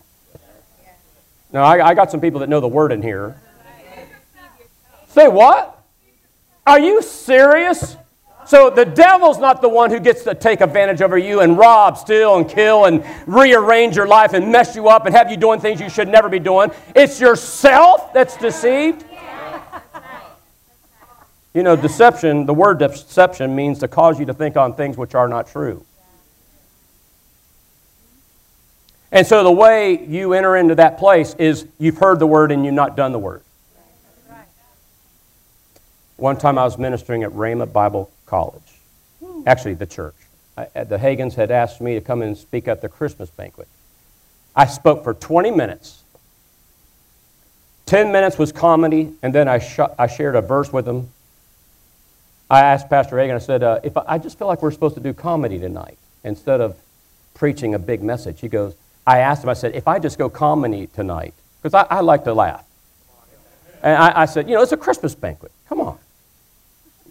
[1.52, 3.40] Now I, I got some people that know the word in here.
[5.10, 5.82] Say what?
[6.66, 7.96] Are you serious?
[8.46, 11.98] So the devil's not the one who gets to take advantage over you and rob,
[11.98, 15.62] steal, and kill and rearrange your life and mess you up and have you doing
[15.62, 16.72] things you should never be doing.
[16.96, 19.06] It's yourself that's deceived.
[21.54, 25.14] You know, deception, the word deception means to cause you to think on things which
[25.14, 25.86] are not true.
[29.12, 32.66] And so the way you enter into that place is you've heard the word and
[32.66, 33.44] you've not done the word.
[36.18, 38.64] One time I was ministering at Rhema Bible College,
[39.46, 40.16] actually, the church.
[40.58, 43.68] I, uh, the Hagins had asked me to come and speak at the Christmas banquet.
[44.56, 46.04] I spoke for 20 minutes.
[47.86, 51.10] 10 minutes was comedy, and then I, sh- I shared a verse with them.
[52.50, 54.96] I asked Pastor Hagin, I said, uh, if I, I just feel like we're supposed
[54.96, 56.78] to do comedy tonight instead of
[57.34, 58.42] preaching a big message.
[58.42, 58.76] He goes,
[59.06, 62.24] I asked him, I said, if I just go comedy tonight, because I, I like
[62.26, 62.66] to laugh.
[63.82, 65.52] And I, I said, you know, it's a Christmas banquet.
[65.68, 65.98] Come on.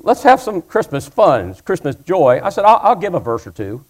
[0.01, 2.41] Let's have some Christmas fun, Christmas joy.
[2.43, 3.85] I said, I'll, I'll give a verse or two.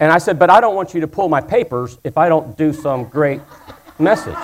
[0.00, 2.56] And I said, but I don't want you to pull my papers if I don't
[2.56, 3.40] do some great
[3.98, 4.34] message.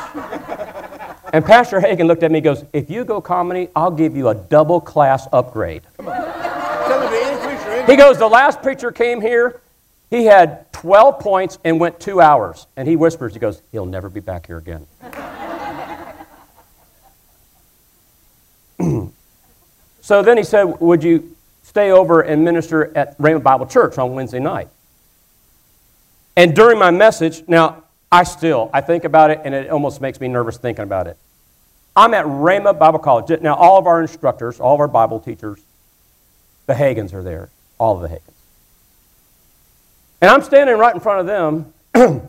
[1.33, 4.29] And Pastor Hagin looked at me and goes, if you go comedy, I'll give you
[4.29, 5.83] a double class upgrade.
[5.99, 9.61] Tell him to increase your He goes, the last preacher came here,
[10.09, 12.67] he had 12 points and went two hours.
[12.77, 14.87] And he whispers, he goes, he'll never be back here again.
[20.01, 24.15] so then he said, would you stay over and minister at Rhema Bible Church on
[24.15, 24.69] Wednesday night?
[26.37, 30.21] And during my message, now I still, I think about it and it almost makes
[30.21, 31.17] me nervous thinking about it.
[31.95, 33.41] I'm at Rhema Bible College.
[33.41, 35.61] Now, all of our instructors, all of our Bible teachers,
[36.67, 37.51] the Hagins are there.
[37.79, 38.39] All of the Hagins.
[40.21, 41.73] And I'm standing right in front of them,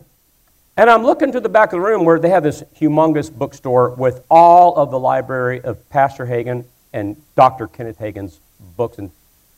[0.76, 3.90] and I'm looking to the back of the room where they have this humongous bookstore
[3.90, 7.66] with all of the library of Pastor Hagin and Dr.
[7.66, 8.40] Kenneth Hagin's
[8.76, 9.10] books and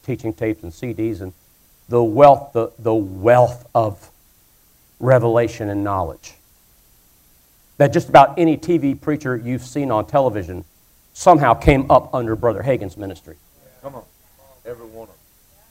[0.03, 1.33] teaching tapes and CDs and
[1.89, 4.11] the wealth, the, the wealth of
[5.03, 6.33] revelation and knowledge.
[7.77, 10.65] That just about any TV preacher you've seen on television
[11.13, 13.37] somehow came up under Brother Hagin's ministry.
[13.83, 14.05] Come on.
[14.65, 15.15] Every one of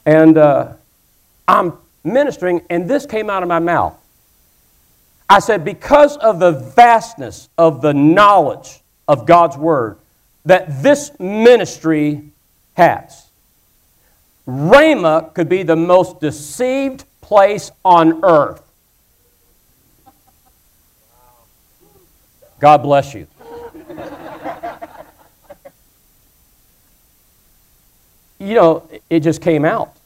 [0.04, 0.24] them.
[0.24, 0.72] And uh,
[1.48, 1.72] I'm
[2.04, 3.98] ministering, and this came out of my mouth.
[5.28, 9.98] I said, because of the vastness of the knowledge of God's Word
[10.44, 12.30] that this ministry
[12.74, 13.30] has,
[14.46, 18.62] Rhema could be the most deceived place on earth.
[22.62, 23.26] God bless you.
[28.38, 29.96] you know, it just came out.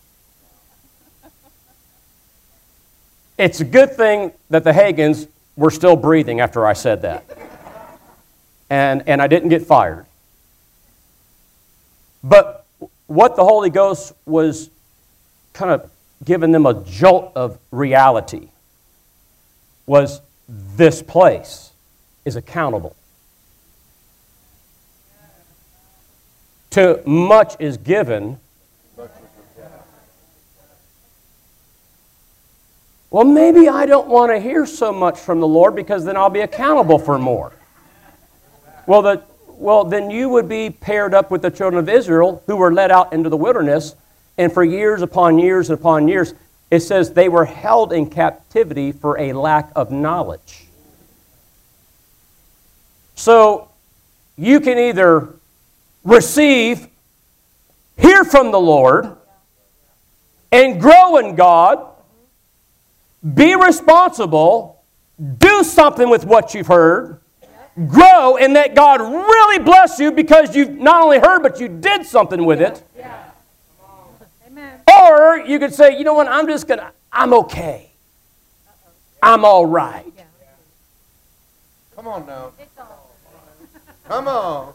[3.36, 7.26] It's a good thing that the Hagins were still breathing after I said that.
[8.70, 10.06] And, and I didn't get fired.
[12.24, 12.64] But
[13.06, 14.70] what the Holy Ghost was
[15.52, 15.90] kind of
[16.24, 18.48] giving them a jolt of reality
[19.84, 21.72] was this place
[22.26, 22.94] is accountable.
[26.70, 28.38] To much is given.
[33.10, 36.28] Well, maybe I don't want to hear so much from the Lord because then I'll
[36.28, 37.52] be accountable for more.
[38.86, 42.56] Well, the, well, then you would be paired up with the children of Israel who
[42.56, 43.94] were led out into the wilderness,
[44.36, 46.34] and for years upon years and upon years,
[46.70, 50.65] it says they were held in captivity for a lack of knowledge.
[53.16, 53.70] So
[54.36, 55.34] you can either
[56.04, 56.86] receive,
[57.96, 59.16] hear from the Lord,
[60.52, 61.84] and grow in God,
[63.34, 64.84] be responsible,
[65.38, 67.20] do something with what you've heard,
[67.88, 72.06] grow, and let God really bless you because you've not only heard, but you did
[72.06, 72.82] something with it.
[74.46, 74.80] Amen.
[74.88, 77.90] Or you could say, you know what, I'm just going to, I'm okay.
[79.22, 80.04] I'm all right.
[81.96, 82.52] Come on now.
[84.08, 84.74] Come on.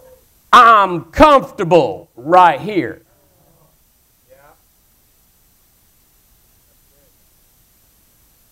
[0.53, 3.01] I'm comfortable right here.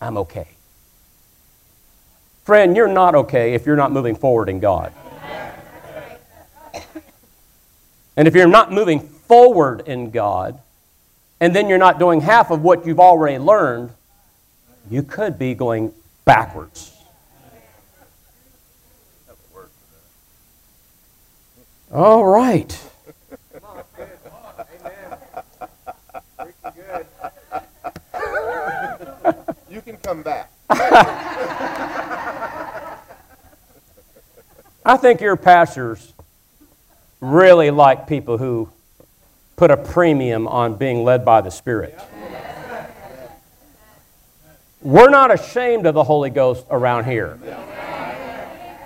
[0.01, 0.47] I'm okay.
[2.45, 4.93] Friend, you're not okay if you're not moving forward in God.
[8.15, 10.59] And if you're not moving forward in God,
[11.39, 13.91] and then you're not doing half of what you've already learned,
[14.89, 15.93] you could be going
[16.25, 16.98] backwards.
[21.91, 22.79] All right.
[29.69, 30.51] You can come back.
[34.85, 36.13] I think your pastors
[37.21, 38.69] really like people who
[39.55, 41.99] put a premium on being led by the Spirit.
[44.81, 47.37] We're not ashamed of the Holy Ghost around here.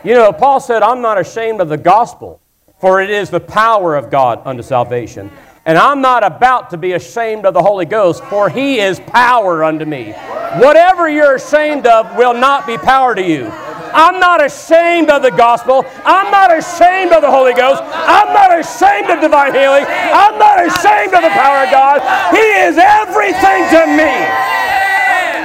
[0.03, 2.41] You know, Paul said, I'm not ashamed of the gospel,
[2.83, 5.31] for it is the power of God unto salvation.
[5.63, 9.63] And I'm not about to be ashamed of the Holy Ghost, for he is power
[9.63, 10.11] unto me.
[10.59, 13.45] Whatever you're ashamed of will not be power to you.
[13.47, 15.85] I'm not ashamed of the gospel.
[16.03, 17.81] I'm not ashamed of the Holy Ghost.
[17.85, 19.85] I'm not ashamed of divine healing.
[19.87, 22.03] I'm not ashamed of the power of God.
[22.35, 24.11] He is everything to me.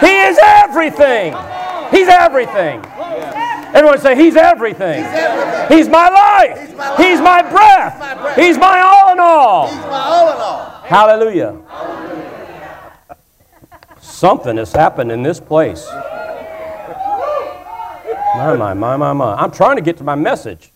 [0.03, 1.37] He is everything.
[1.93, 2.83] He's everything.
[3.75, 5.05] Everyone say, He's everything.
[5.69, 6.59] He's my life.
[6.99, 8.37] He's my breath.
[8.37, 9.69] He's my all in all.
[9.69, 10.69] He's my all in all.
[10.85, 11.61] Hallelujah.
[14.01, 15.87] Something has happened in this place.
[18.37, 19.35] My, my, my, my, my.
[19.35, 20.71] I'm trying to get to my message.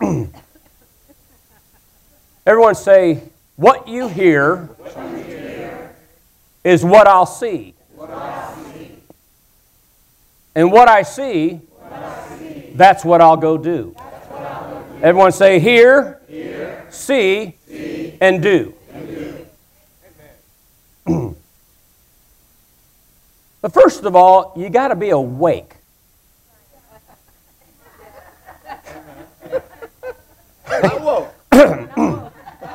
[2.46, 3.22] Everyone say,
[3.56, 4.68] What you hear
[6.64, 7.74] is what I'll see.
[10.54, 11.60] And what I see,
[12.74, 13.96] that's what I'll go do.
[15.02, 16.20] Everyone say, Hear,
[16.90, 17.56] see,
[18.20, 18.74] and do.
[23.60, 25.74] but first of all, you got to be awake.
[30.66, 31.34] I woke.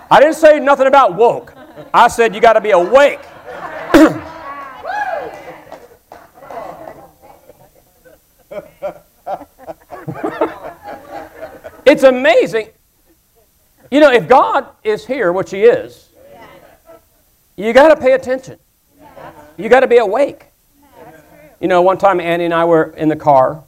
[0.10, 1.54] I didn't say nothing about woke.
[1.94, 3.20] I said you got to be awake.
[11.88, 12.68] It's amazing.
[13.90, 16.10] You know, if God is here, which He is,
[17.56, 18.60] you got to pay attention.
[19.58, 20.48] You got to be awake.
[21.62, 23.64] You know, one time Annie and I were in the car,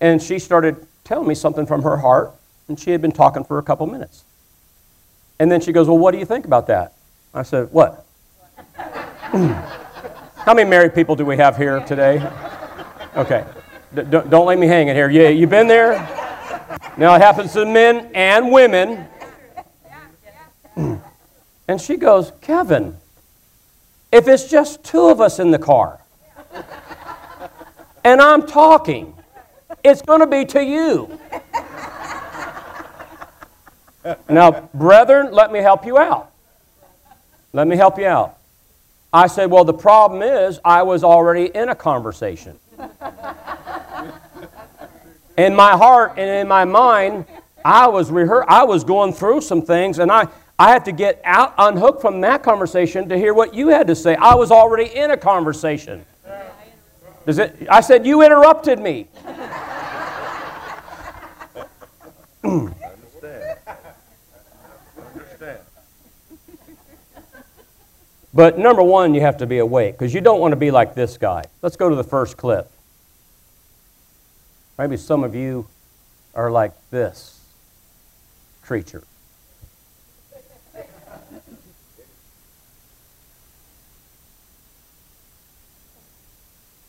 [0.00, 2.32] and she started telling me something from her heart,
[2.66, 4.24] and she had been talking for a couple minutes.
[5.38, 6.94] And then she goes, Well, what do you think about that?
[7.34, 8.06] I said, What?
[8.74, 12.26] How many married people do we have here today?
[13.16, 13.44] Okay.
[13.94, 15.10] Don't, don't let me hang in here.
[15.10, 15.92] Yeah, you been there?
[16.96, 19.06] Now it happens to men and women.
[20.76, 22.96] And she goes, Kevin,
[24.12, 26.00] if it's just two of us in the car
[28.04, 29.14] and I'm talking,
[29.84, 31.18] it's going to be to you.
[34.28, 36.32] Now, brethren, let me help you out.
[37.52, 38.38] Let me help you out.
[39.12, 42.58] I said, Well, the problem is I was already in a conversation.
[45.40, 47.24] In my heart and in my mind,
[47.64, 50.28] I was rehe- I was going through some things, and I,
[50.58, 53.94] I had to get out, unhooked from that conversation to hear what you had to
[53.94, 54.14] say.
[54.16, 56.04] I was already in a conversation.
[57.26, 59.08] Does it, I said, You interrupted me.
[68.32, 70.94] But number one, you have to be awake because you don't want to be like
[70.94, 71.42] this guy.
[71.62, 72.70] Let's go to the first clip.
[74.80, 75.66] Maybe some of you
[76.34, 77.38] are like this
[78.62, 79.04] creature.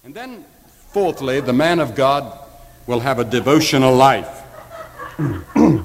[0.06, 0.46] And then,
[0.94, 2.40] fourthly, the man of God
[2.88, 4.42] will have a devotional life.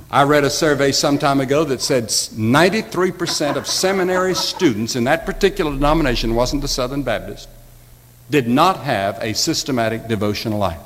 [0.09, 5.27] I read a survey some time ago that said 93% of seminary students in that
[5.27, 7.49] particular denomination, wasn't the Southern Baptist,
[8.31, 10.79] did not have a systematic devotional life.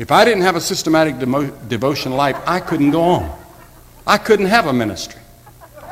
[0.00, 3.38] If I didn't have a systematic demo- devotional life, I couldn't go on.
[4.06, 5.20] I couldn't have a ministry.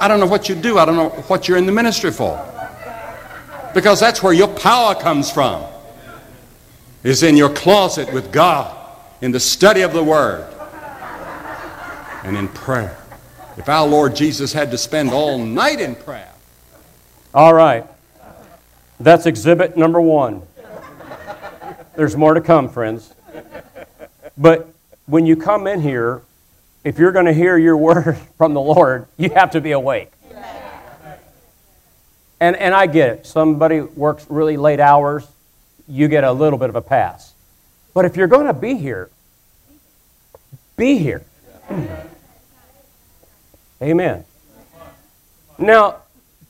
[0.00, 0.78] I don't know what you do.
[0.78, 2.42] I don't know what you're in the ministry for.
[3.74, 5.62] Because that's where your power comes from.
[7.02, 8.74] Is in your closet with God,
[9.20, 10.50] in the study of the Word,
[12.24, 12.96] and in prayer.
[13.59, 16.32] If our Lord Jesus had to spend all night in prayer,
[17.34, 17.84] All right.
[18.98, 20.40] That's exhibit number one.
[21.94, 23.12] There's more to come, friends.
[24.39, 24.72] But
[25.07, 26.22] when you come in here,
[26.84, 30.12] if you're going to hear your word from the Lord, you have to be awake.
[32.41, 33.26] And, and I get it.
[33.26, 35.26] Somebody works really late hours,
[35.89, 37.34] you get a little bit of a pass.
[37.95, 39.11] But if you're going to be here,
[40.76, 41.24] be here.
[43.82, 44.24] Amen.
[45.59, 45.97] Now,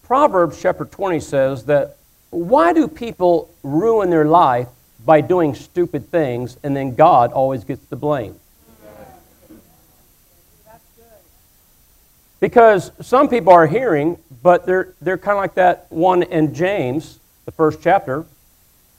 [0.03, 1.97] Proverbs chapter 20 says that
[2.31, 4.69] why do people ruin their life
[5.09, 8.39] by doing stupid things and then God always gets the blame?
[12.41, 17.21] Because some people are hearing, but they're, they're kind of like that one in James,
[17.47, 18.27] the first chapter,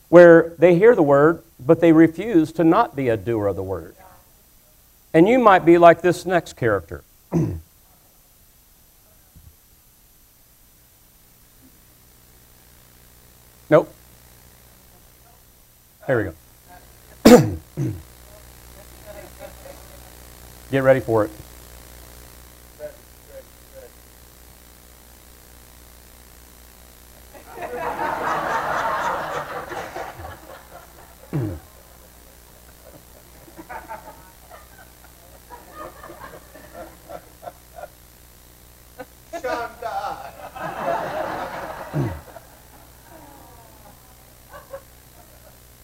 [0.10, 3.62] where they hear the word, but they refuse to not be a doer of the
[3.62, 3.96] word.
[5.14, 7.04] And you might be like this next character.
[13.72, 13.94] Nope.
[16.10, 16.34] There we go.
[20.72, 21.32] Get ready for it.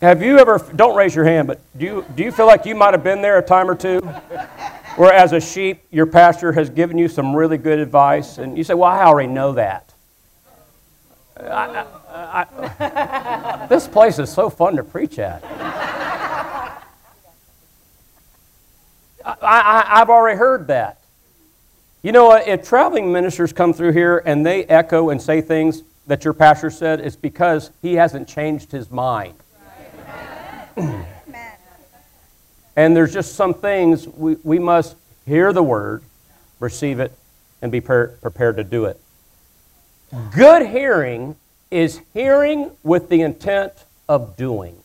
[0.01, 2.75] Have you ever, don't raise your hand, but do you, do you feel like you
[2.75, 4.01] might have been there a time or two?
[4.97, 8.63] Where as a sheep, your pastor has given you some really good advice, and you
[8.63, 9.93] say, Well, I already know that.
[11.37, 12.45] I, I,
[12.79, 15.43] I, this place is so fun to preach at.
[19.25, 21.01] I, I've already heard that.
[22.03, 22.47] You know what?
[22.47, 26.69] If traveling ministers come through here and they echo and say things that your pastor
[26.69, 29.35] said, it's because he hasn't changed his mind.
[32.75, 34.95] And there's just some things we, we must
[35.25, 36.03] hear the word,
[36.59, 37.11] receive it,
[37.61, 38.99] and be pre- prepared to do it.
[40.33, 41.35] Good hearing
[41.71, 43.73] is hearing with the intent
[44.07, 44.77] of doing.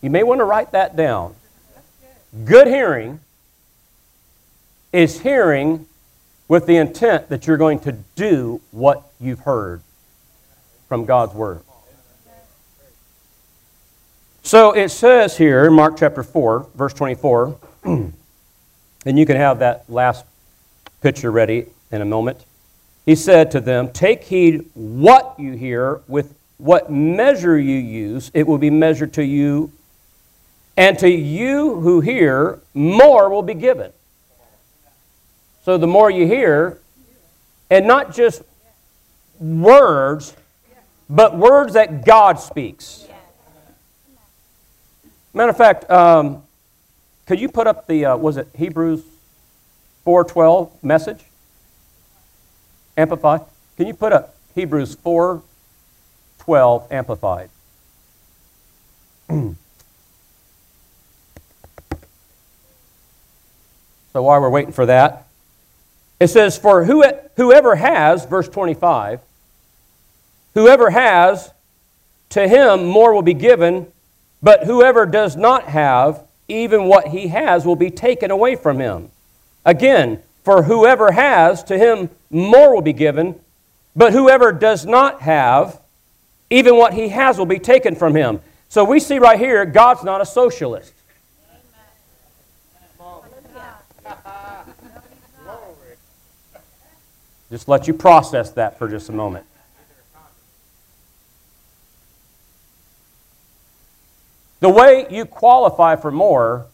[0.00, 1.34] You may want to write that down.
[2.44, 3.20] Good hearing
[4.92, 5.86] is hearing
[6.48, 9.80] with the intent that you're going to do what you've heard
[10.88, 11.62] from God's Word.
[14.44, 18.12] So it says here in Mark chapter 4, verse 24, and
[19.04, 20.24] you can have that last
[21.00, 22.44] picture ready in a moment.
[23.06, 28.46] He said to them, Take heed what you hear, with what measure you use, it
[28.46, 29.70] will be measured to you,
[30.76, 33.92] and to you who hear, more will be given.
[35.64, 36.78] So the more you hear,
[37.70, 38.42] and not just
[39.38, 40.34] words,
[41.08, 43.06] but words that God speaks.
[45.34, 46.42] Matter of fact, um,
[47.26, 49.02] could you put up the, uh, was it Hebrews
[50.06, 51.24] 4.12 message?
[52.96, 53.40] Amplified.
[53.76, 57.48] Can you put up Hebrews 4.12 amplified?
[59.30, 59.56] so
[64.12, 65.26] while we're waiting for that,
[66.20, 67.04] it says, For who,
[67.36, 69.20] whoever has, verse 25,
[70.54, 71.52] whoever has,
[72.30, 73.91] to him more will be given,
[74.42, 79.10] but whoever does not have, even what he has will be taken away from him.
[79.64, 83.38] Again, for whoever has, to him more will be given,
[83.94, 85.80] but whoever does not have,
[86.50, 88.40] even what he has will be taken from him.
[88.68, 90.92] So we see right here, God's not a socialist.
[97.50, 99.44] Just let you process that for just a moment.
[104.62, 106.66] The way you qualify for more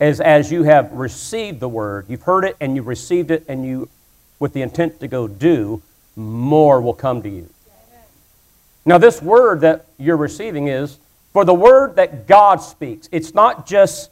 [0.00, 2.06] is as you have received the word.
[2.08, 3.88] You've heard it and you've received it, and you,
[4.40, 5.80] with the intent to go do,
[6.16, 7.48] more will come to you.
[8.84, 10.98] Now, this word that you're receiving is
[11.32, 13.08] for the word that God speaks.
[13.12, 14.10] It's not just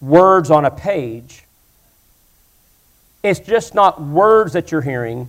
[0.00, 1.44] words on a page,
[3.22, 5.28] it's just not words that you're hearing,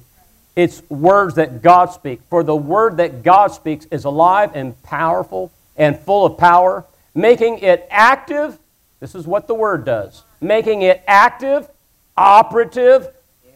[0.60, 2.22] it's words that God speaks.
[2.30, 6.86] For the word that God speaks is alive and powerful and full of power,
[7.16, 8.60] making it active.
[8.99, 11.70] This is what the word does making it active,
[12.18, 13.10] operative,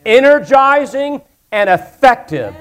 [0.06, 2.56] energizing, and effective.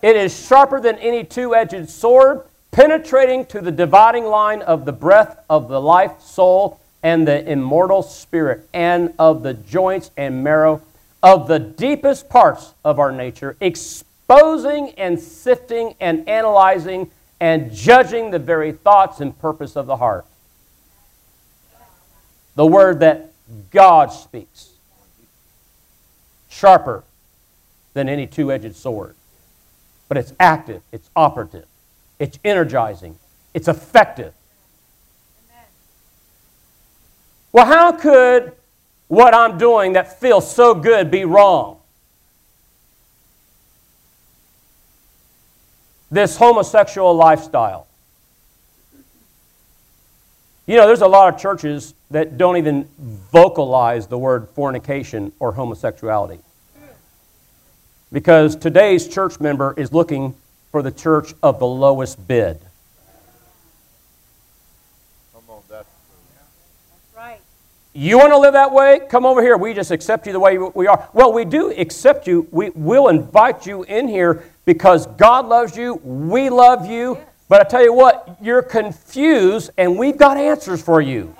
[0.00, 4.92] It is sharper than any two edged sword, penetrating to the dividing line of the
[4.92, 10.82] breath of the life, soul, and the immortal spirit, and of the joints and marrow
[11.22, 17.10] of the deepest parts of our nature, exposing and sifting and analyzing
[17.40, 20.26] and judging the very thoughts and purpose of the heart.
[22.54, 23.32] The word that
[23.70, 24.70] God speaks,
[26.48, 27.04] sharper
[27.94, 29.14] than any two edged sword.
[30.08, 31.66] But it's active, it's operative,
[32.18, 33.18] it's energizing,
[33.54, 34.32] it's effective.
[37.52, 38.52] Well, how could
[39.08, 41.80] what I'm doing that feels so good be wrong?
[46.10, 47.86] This homosexual lifestyle.
[50.66, 52.86] You know, there's a lot of churches that don't even
[53.32, 56.40] vocalize the word fornication or homosexuality.
[58.12, 60.34] Because today's church member is looking
[60.70, 62.60] for the church of the lowest bid.
[67.98, 69.00] You want to live that way?
[69.10, 69.56] Come over here.
[69.56, 71.08] We just accept you the way we are.
[71.12, 72.46] Well, we do accept you.
[72.52, 75.94] We will invite you in here because God loves you.
[76.04, 77.18] We love you.
[77.48, 81.34] But I tell you what, you're confused, and we've got answers for you.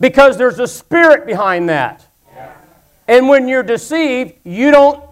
[0.00, 2.04] Because there's a spirit behind that.
[3.06, 5.08] And when you're deceived, you don't.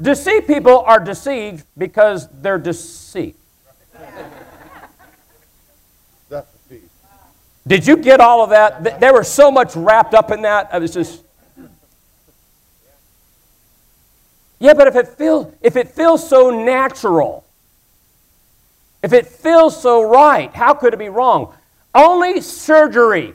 [0.00, 3.36] Deceive people are deceived because they're deceived.
[7.66, 9.00] Did you get all of that?
[9.00, 10.68] There was so much wrapped up in that.
[10.72, 11.22] I was just.
[14.58, 17.44] Yeah, but if it feels if it feels so natural,
[19.02, 21.54] if it feels so right, how could it be wrong?
[21.94, 23.34] Only surgery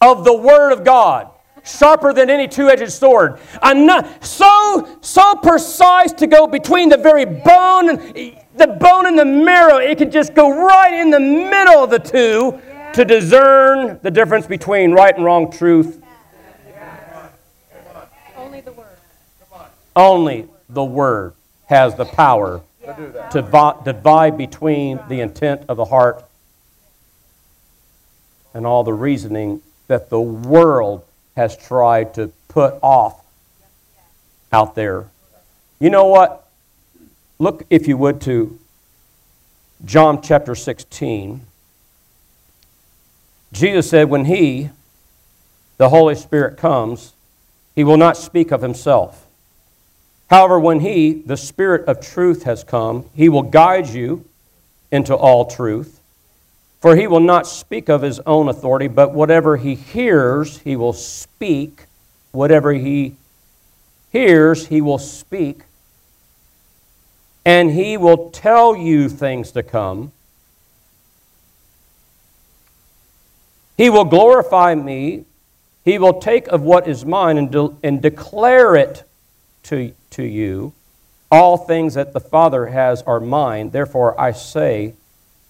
[0.00, 1.28] of the Word of God,
[1.64, 7.90] sharper than any two-edged sword, enough, so so precise to go between the very bone,
[7.90, 9.78] and the bone and the marrow.
[9.78, 12.60] It could just go right in the middle of the two
[12.94, 16.02] to discern the difference between right and wrong truth.
[18.36, 18.98] Only the Word.
[19.94, 21.34] Only the Word
[21.66, 22.62] has the power
[23.30, 26.24] to divide between the intent of the heart
[28.54, 31.04] and all the reasoning that the world
[31.36, 33.22] has tried to put off
[34.52, 35.06] out there.
[35.78, 36.48] You know what?
[37.38, 38.58] Look, if you would, to
[39.84, 41.46] John chapter 16.
[43.52, 44.70] Jesus said, When He,
[45.76, 47.14] the Holy Spirit, comes,
[47.74, 49.28] He will not speak of Himself,
[50.28, 54.24] However, when He, the Spirit of truth, has come, He will guide you
[54.90, 56.00] into all truth.
[56.80, 60.92] For He will not speak of His own authority, but whatever He hears, He will
[60.92, 61.86] speak.
[62.30, 63.16] Whatever He
[64.12, 65.62] hears, He will speak.
[67.44, 70.12] And He will tell you things to come.
[73.78, 75.24] He will glorify me.
[75.84, 79.04] He will take of what is mine and, de- and declare it
[79.62, 80.74] to, to you.
[81.30, 83.70] All things that the Father has are mine.
[83.70, 84.94] Therefore, I say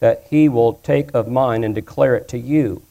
[0.00, 2.82] that he will take of mine and declare it to you.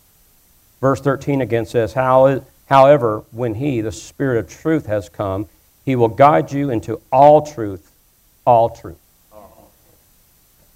[0.81, 5.47] Verse 13 again says, How, However, when he, the Spirit of truth, has come,
[5.85, 7.91] he will guide you into all truth,
[8.45, 8.97] all truth.
[9.31, 9.69] Oh,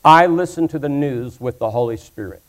[0.05, 2.41] I listen to the news with the Holy Spirit.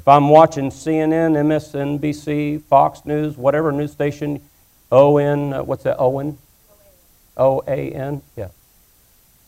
[0.00, 4.40] If I'm watching CNN, MSNBC, Fox News, whatever news station,
[4.90, 6.38] ON, uh, what's that, Owen?
[7.36, 8.48] O-A-N, yeah.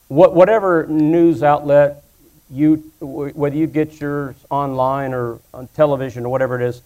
[0.08, 2.04] What, whatever news outlet,
[2.50, 6.82] you, whether you get yours online or on television or whatever it is,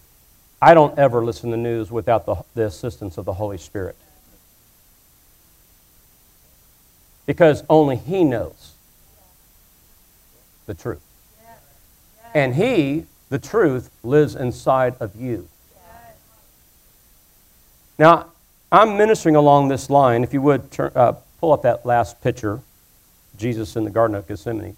[0.63, 3.97] I don't ever listen to news without the, the assistance of the Holy Spirit.
[7.27, 8.75] Because only He knows
[10.67, 11.03] the truth.
[12.33, 15.49] And He the truth lives inside of you.
[17.99, 18.27] Now,
[18.71, 20.23] I'm ministering along this line.
[20.23, 22.61] If you would turn, uh, pull up that last picture,
[23.39, 24.77] Jesus in the Garden of Gethsemane,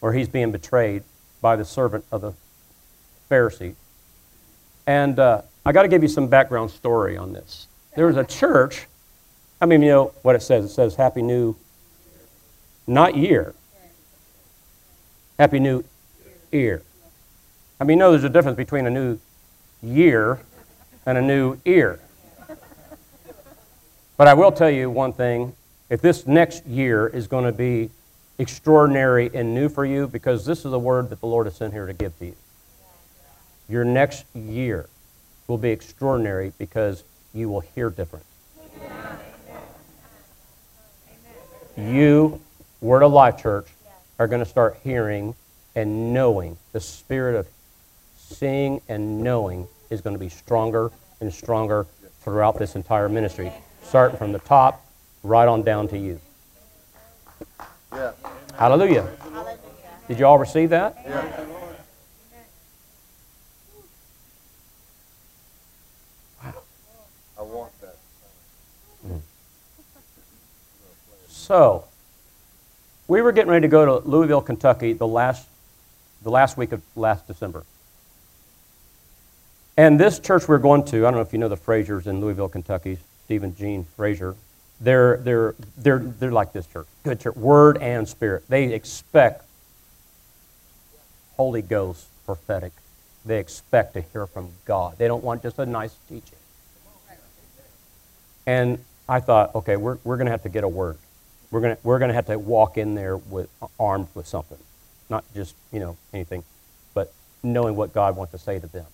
[0.00, 1.02] where he's being betrayed
[1.40, 2.32] by the servant of the
[3.30, 3.74] Pharisee.
[4.86, 7.66] And uh, I got to give you some background story on this.
[7.96, 8.86] There was a church.
[9.60, 10.64] I mean, you know what it says?
[10.64, 11.56] It says Happy New,
[12.86, 13.54] not year.
[15.38, 15.84] Happy New
[16.52, 16.82] Ear.
[17.80, 19.18] I mean, you know there's a difference between a new
[19.82, 20.40] year
[21.06, 22.00] and a new ear.
[24.16, 25.54] But I will tell you one thing
[25.90, 27.90] if this next year is going to be
[28.38, 31.72] extraordinary and new for you, because this is a word that the Lord has sent
[31.72, 32.36] here to give to you.
[33.68, 34.88] Your next year
[35.46, 38.24] will be extraordinary because you will hear different.
[41.76, 42.40] You,
[42.80, 43.66] Word of Life Church,
[44.18, 45.34] are going to start hearing
[45.74, 47.48] and knowing the spirit of
[48.28, 51.86] seeing and knowing is going to be stronger and stronger
[52.20, 53.52] throughout this entire ministry,
[53.82, 54.84] starting from the top
[55.22, 56.20] right on down to you.
[57.92, 58.12] Yeah.
[58.56, 59.10] Hallelujah.
[59.20, 59.58] Hallelujah.
[60.08, 60.96] Did you all receive that?
[61.04, 61.44] Yeah.
[66.42, 66.54] Wow.
[67.38, 67.96] I want that.
[69.06, 69.20] Mm.
[71.28, 71.84] So,
[73.06, 75.46] we were getting ready to go to Louisville, Kentucky the last,
[76.22, 77.64] the last week of last December.
[79.76, 82.20] And this church we're going to, I don't know if you know the Frasers in
[82.20, 84.36] Louisville, Kentucky, Stephen Jean Fraser.
[84.80, 86.86] They're, they're, they're, they're like this church.
[87.02, 87.36] Good church.
[87.36, 88.44] Word and spirit.
[88.48, 89.44] They expect
[91.36, 92.72] Holy Ghost prophetic.
[93.24, 94.98] They expect to hear from God.
[94.98, 96.38] They don't want just a nice teaching.
[98.46, 100.98] And I thought, okay, we're, we're going to have to get a word.
[101.50, 104.58] We're going we're to have to walk in there with uh, armed with something.
[105.08, 106.44] Not just, you know, anything,
[106.94, 107.12] but
[107.42, 108.86] knowing what God wants to say to them.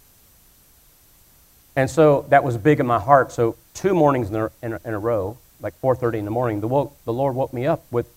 [1.77, 3.33] And so that was big in my heart.
[3.33, 6.61] So two mornings in a, in a, in a row, like 4.30 in the morning,
[6.61, 8.09] the, woke, the Lord woke me up with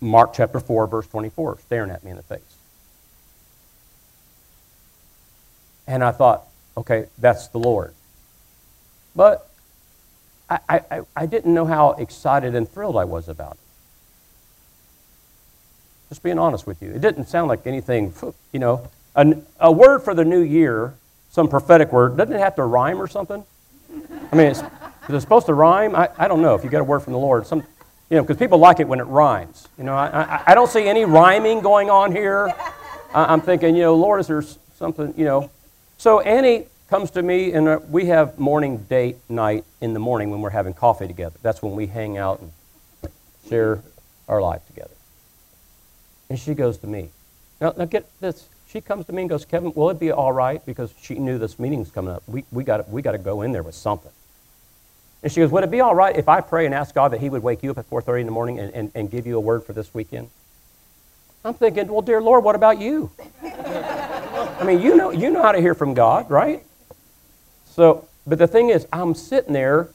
[0.00, 2.40] Mark chapter 4, verse 24, staring at me in the face.
[5.86, 6.44] And I thought,
[6.76, 7.94] okay, that's the Lord.
[9.16, 9.48] But
[10.50, 13.58] I, I, I didn't know how excited and thrilled I was about it.
[16.10, 16.90] Just being honest with you.
[16.90, 18.14] It didn't sound like anything,
[18.52, 18.88] you know.
[19.14, 20.94] A, a word for the new year
[21.30, 22.16] some prophetic word.
[22.16, 23.44] Doesn't it have to rhyme or something?
[24.32, 24.62] I mean, is
[25.08, 25.94] it supposed to rhyme?
[25.94, 27.46] I, I don't know if you get a word from the Lord.
[27.46, 27.60] Some,
[28.10, 29.68] you know, because people like it when it rhymes.
[29.78, 32.52] You know, I, I, I don't see any rhyming going on here.
[33.14, 34.42] I, am thinking, you know, Lord, is there
[34.76, 35.50] something, you know?
[35.96, 40.30] So Annie comes to me, and uh, we have morning date night in the morning
[40.30, 41.36] when we're having coffee together.
[41.42, 42.52] That's when we hang out and
[43.48, 43.82] share
[44.28, 44.94] our life together.
[46.30, 47.10] And she goes to me.
[47.60, 50.32] Now, now get this she comes to me and goes, Kevin, will it be all
[50.32, 50.64] right?
[50.66, 52.22] Because she knew this meeting's coming up.
[52.26, 54.12] We, we got we to go in there with something.
[55.22, 57.20] And she goes, would it be all right if I pray and ask God that
[57.20, 59.36] he would wake you up at 4.30 in the morning and, and, and give you
[59.36, 60.28] a word for this weekend?
[61.44, 63.10] I'm thinking, well, dear Lord, what about you?
[63.42, 66.62] I mean, you know, you know how to hear from God, right?
[67.64, 69.88] So, but the thing is, I'm sitting there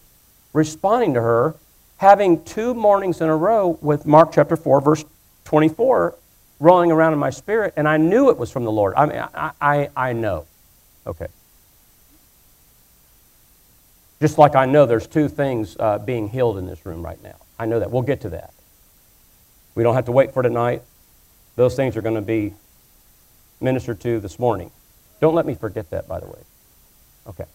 [0.52, 1.56] responding to her,
[1.98, 5.06] having two mornings in a row with Mark chapter 4, verse
[5.46, 6.16] 24,
[6.64, 8.94] rolling around in my spirit, and I knew it was from the Lord.
[8.96, 10.46] I mean, I, I, I know.
[11.06, 11.28] Okay.
[14.22, 17.36] Just like I know there's two things uh, being healed in this room right now.
[17.60, 17.92] I know that.
[17.92, 18.54] We'll get to that.
[19.76, 20.84] We don't have to wait for tonight.
[21.58, 22.54] Those things are going to be
[23.60, 24.72] ministered to this morning.
[25.20, 26.40] Don't let me forget that, by the way.
[27.28, 27.46] Okay.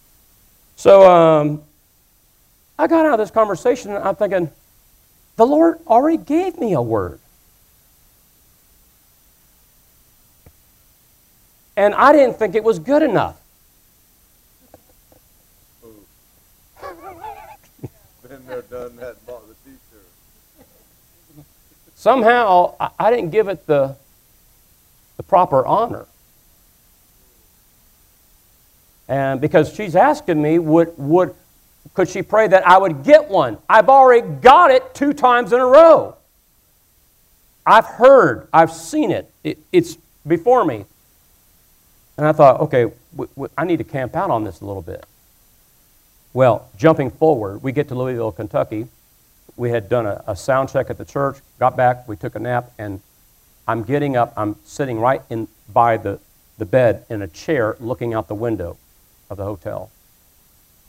[0.76, 1.62] So um,
[2.78, 4.50] I got out of this conversation and I'm thinking,
[5.36, 7.20] the Lord already gave me a word.
[11.78, 13.40] And I didn't think it was good enough.
[18.28, 20.04] Been there, done that, bought the t-shirt.
[21.94, 23.94] Somehow I, I didn't give it the,
[25.18, 26.06] the proper honor.
[29.06, 31.32] And because she's asking me, would, would,
[31.94, 33.56] could she pray that I would get one?
[33.68, 36.16] I've already got it two times in a row.
[37.64, 39.30] I've heard, I've seen it.
[39.44, 40.84] it it's before me.
[42.18, 42.92] And I thought, okay,
[43.56, 45.06] I need to camp out on this a little bit.
[46.34, 48.88] Well, jumping forward, we get to Louisville, Kentucky.
[49.56, 52.40] We had done a, a sound check at the church, got back, we took a
[52.40, 53.00] nap, and
[53.68, 54.32] I'm getting up.
[54.36, 56.18] I'm sitting right in by the,
[56.58, 58.76] the bed in a chair looking out the window
[59.30, 59.90] of the hotel.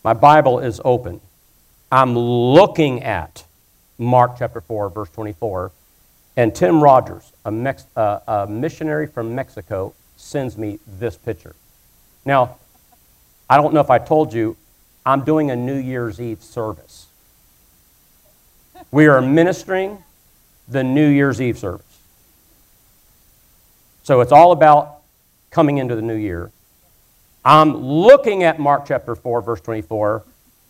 [0.04, 1.22] My Bible is open.
[1.92, 3.44] I'm looking at
[3.98, 5.72] Mark chapter 4, verse 24.
[6.38, 11.56] And Tim Rogers, a, Mex- uh, a missionary from Mexico, sends me this picture.
[12.26, 12.58] Now,
[13.50, 14.58] I don't know if I told you,
[15.06, 17.08] I'm doing a New Year's Eve service.
[18.92, 20.04] We are ministering
[20.68, 21.86] the New Year's Eve service.
[24.04, 24.98] So it's all about
[25.52, 26.52] coming into the new year.
[27.46, 30.24] I'm looking at Mark chapter 4, verse 24.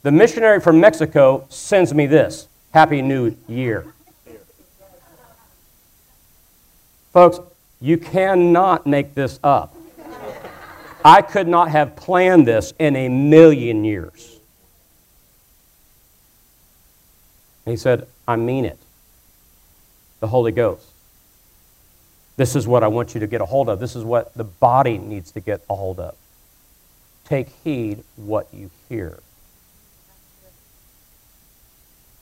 [0.03, 3.93] The missionary from Mexico sends me this Happy New Year.
[7.11, 7.39] Folks,
[7.81, 9.75] you cannot make this up.
[11.03, 14.35] I could not have planned this in a million years.
[17.65, 18.79] he said, I mean it.
[20.21, 20.87] The Holy Ghost.
[22.35, 23.79] This is what I want you to get a hold of.
[23.79, 26.15] This is what the body needs to get a hold of.
[27.25, 29.19] Take heed what you hear.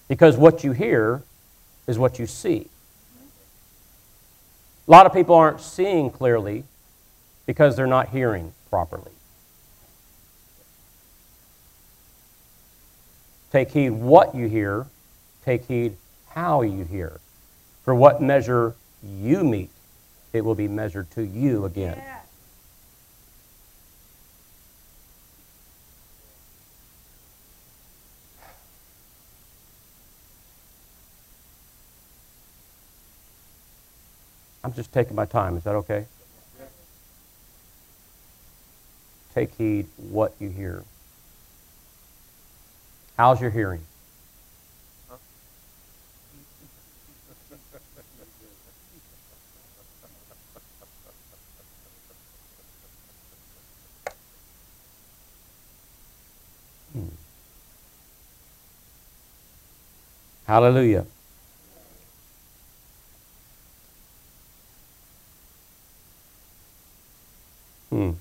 [0.08, 1.22] Because what you hear
[1.88, 2.68] is what you see.
[4.88, 6.64] A lot of people aren't seeing clearly
[7.46, 9.12] because they're not hearing properly.
[13.52, 14.86] Take heed what you hear,
[15.44, 15.98] take heed
[16.30, 17.20] how you hear.
[17.84, 19.72] For what measure you meet,
[20.34, 21.98] it will be measured to you again.
[21.98, 22.20] Yeah.
[34.68, 35.56] I'm just taking my time.
[35.56, 36.04] Is that okay?
[39.34, 40.84] Take heed what you hear.
[43.16, 43.80] How's your hearing?
[56.92, 57.06] Hmm.
[60.46, 61.06] Hallelujah.
[67.90, 68.12] Hmm.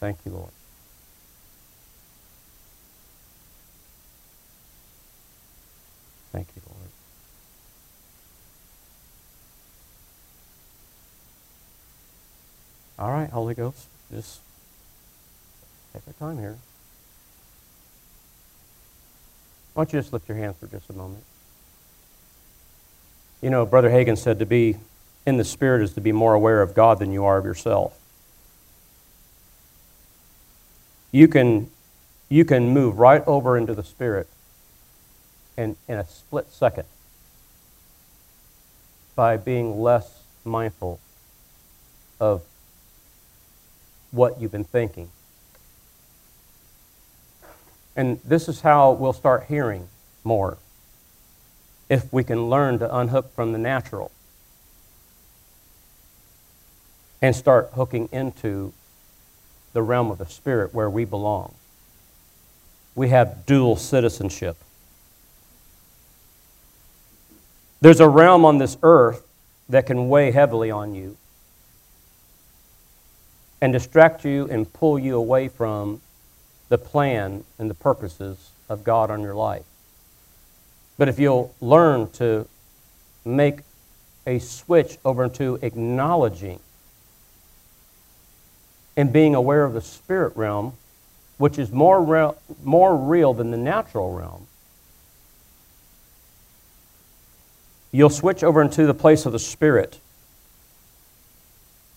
[0.00, 0.50] Thank you, Lord.
[6.32, 6.88] Thank you, Lord.
[12.98, 14.40] All right, Holy Ghost, just
[15.92, 16.56] take our time here.
[19.74, 21.24] Why don't you just lift your hands for just a moment?
[23.40, 24.76] You know, Brother Hagin said to be
[25.24, 27.98] in the Spirit is to be more aware of God than you are of yourself.
[31.10, 31.70] You can,
[32.28, 34.28] you can move right over into the Spirit
[35.56, 36.84] in, in a split second
[39.14, 40.98] by being less mindful
[42.18, 42.42] of
[44.10, 45.10] what you've been thinking.
[47.94, 49.88] And this is how we'll start hearing
[50.24, 50.56] more
[51.88, 54.10] if we can learn to unhook from the natural
[57.22, 58.72] and start hooking into
[59.72, 61.54] the realm of the spirit where we belong.
[62.94, 64.56] We have dual citizenship.
[67.80, 69.26] There's a realm on this earth
[69.68, 71.16] that can weigh heavily on you
[73.60, 76.00] and distract you and pull you away from
[76.68, 79.64] the plan and the purposes of God on your life.
[80.98, 82.48] But if you'll learn to
[83.24, 83.60] make
[84.26, 86.58] a switch over into acknowledging
[88.96, 90.74] and being aware of the spirit realm
[91.42, 94.46] which is more real, more real than the natural realm,
[97.90, 99.98] you'll switch over into the place of the Spirit,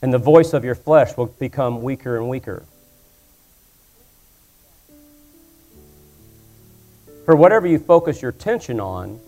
[0.02, 2.64] and the voice of your flesh will become weaker and weaker.
[7.26, 9.20] For whatever you focus your attention on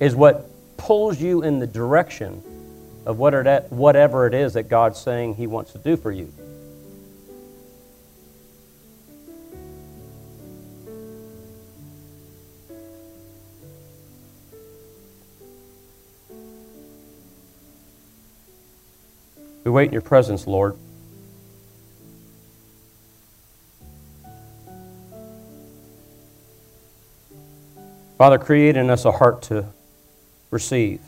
[0.00, 2.42] is what pulls you in the direction
[3.06, 6.30] of whatever it is that God's saying He wants to do for you.
[19.68, 20.78] We wait in your presence, Lord.
[28.16, 29.66] Father, create in us a heart to
[30.50, 31.02] receive.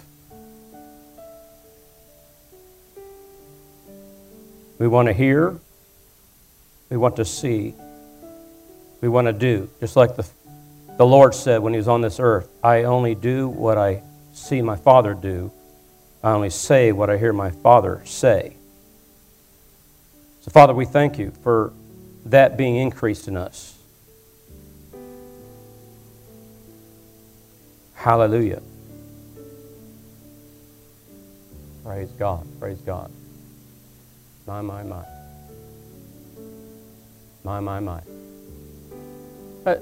[4.79, 5.59] We want to hear.
[6.91, 7.75] We want to see.
[9.01, 9.71] We want to do.
[9.81, 10.29] Just like the,
[10.99, 14.03] the Lord said when he was on this earth I only do what I
[14.35, 15.51] see my Father do,
[16.23, 18.57] I only say what I hear my Father say.
[20.43, 21.73] So, Father, we thank you for
[22.27, 23.79] that being increased in us.
[27.95, 28.63] Hallelujah.
[31.85, 32.47] Praise God.
[32.59, 33.11] Praise God.
[34.47, 35.05] My, my, my.
[37.45, 38.01] My, my, my.
[39.67, 39.77] Uh,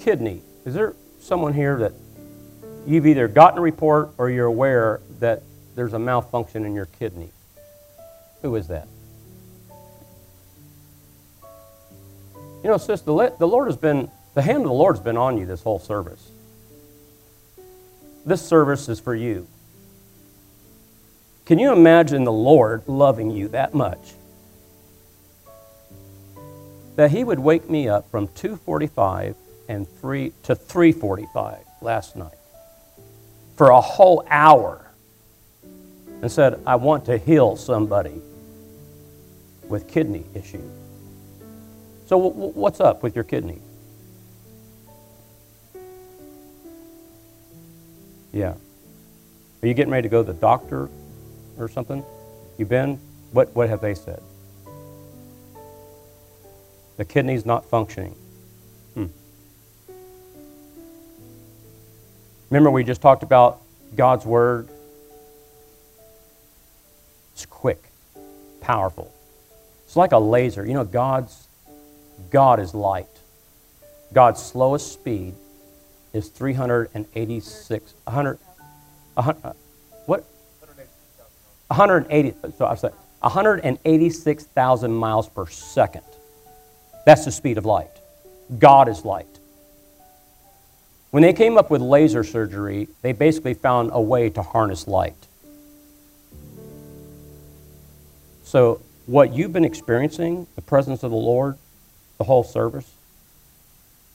[0.00, 0.42] kidney.
[0.64, 1.92] Is there someone here that
[2.86, 5.42] you've either gotten a report or you're aware that
[5.74, 7.30] there's a malfunction in your kidney?
[8.42, 8.88] Who is that?
[12.62, 15.36] You know, sis, the, the Lord has been, the hand of the Lord's been on
[15.36, 16.30] you this whole service.
[18.24, 19.46] This service is for you.
[21.44, 24.14] Can you imagine the Lord loving you that much?
[26.96, 29.34] That he would wake me up from 2:45
[29.68, 32.38] and 3 to 3:45 last night
[33.56, 34.90] for a whole hour
[36.22, 38.20] and said, "I want to heal somebody
[39.68, 40.62] with kidney issue."
[42.06, 43.60] So what's up with your kidney?
[48.32, 48.54] Yeah.
[49.62, 50.90] Are you getting ready to go to the doctor
[51.56, 52.04] or something?
[52.58, 52.98] You been?
[53.32, 54.20] What, what have they said?
[56.96, 58.14] The kidney's not functioning.
[62.50, 63.60] Remember, we just talked about
[63.96, 64.68] God's Word?
[67.32, 67.82] It's quick,
[68.60, 69.12] powerful.
[69.84, 70.64] It's like a laser.
[70.64, 71.48] You know, God's
[72.30, 73.08] God is light.
[74.12, 75.34] God's slowest speed
[76.12, 78.38] is 386, 100,
[79.14, 79.52] 100 uh,
[80.06, 80.24] what?
[81.68, 86.04] 180, so I said 186,000 miles per second.
[87.06, 87.90] That's the speed of light.
[88.58, 89.33] God is light.
[91.14, 95.28] When they came up with laser surgery, they basically found a way to harness light.
[98.42, 101.56] So, what you've been experiencing, the presence of the Lord,
[102.18, 102.90] the whole service,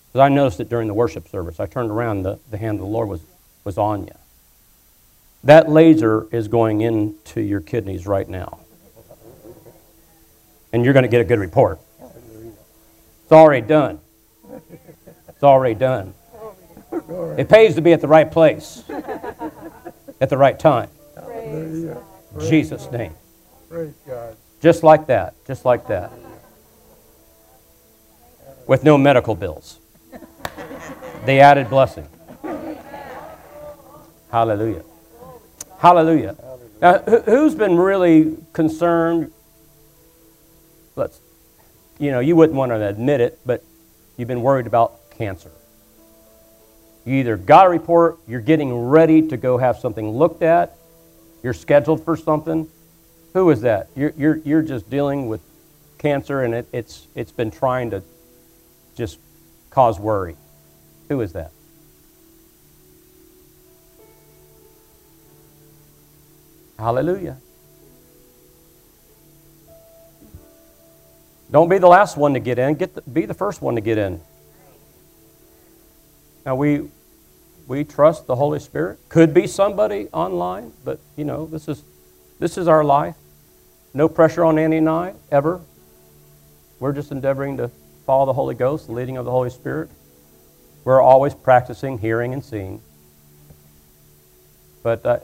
[0.09, 1.61] because I noticed it during the worship service.
[1.61, 3.21] I turned around, the, the hand of the Lord was,
[3.63, 4.15] was on you.
[5.45, 8.59] That laser is going into your kidneys right now.
[10.73, 11.79] And you're going to get a good report.
[13.23, 14.01] It's already done.
[15.29, 16.13] It's already done.
[17.37, 18.83] It pays to be at the right place
[20.21, 20.89] at the right time.
[22.39, 23.13] Jesus' name.
[24.61, 25.33] Just like that.
[25.45, 26.11] Just like that.
[28.67, 29.79] With no medical bills.
[31.25, 32.07] The added blessing.
[34.31, 34.83] Hallelujah.
[35.79, 36.35] Hallelujah.
[36.81, 39.31] Now, who's been really concerned?
[40.95, 41.19] Let's,
[41.97, 43.63] you know, you wouldn't want to admit it, but
[44.17, 45.51] you've been worried about cancer.
[47.09, 50.77] You either got a report, you're getting ready to go have something looked at,
[51.41, 52.69] you're scheduled for something.
[53.33, 53.89] Who is that?
[53.95, 55.41] You're, you're, you're just dealing with
[55.97, 58.03] cancer and it, it's, it's been trying to
[58.95, 59.17] just
[59.71, 60.35] cause worry.
[61.07, 61.49] Who is that?
[66.77, 67.37] Hallelujah.
[71.49, 72.75] Don't be the last one to get in.
[72.75, 74.21] Get the, be the first one to get in.
[76.45, 76.87] Now we
[77.69, 78.97] we trust the Holy Spirit.
[79.09, 81.83] Could be somebody online, but you know this is
[82.39, 83.15] this is our life.
[83.93, 85.61] No pressure on and I ever.
[86.79, 87.69] We're just endeavoring to
[88.05, 89.89] follow the Holy Ghost, the leading of the Holy Spirit.
[90.83, 92.81] We're always practicing hearing and seeing.
[94.81, 95.19] But uh,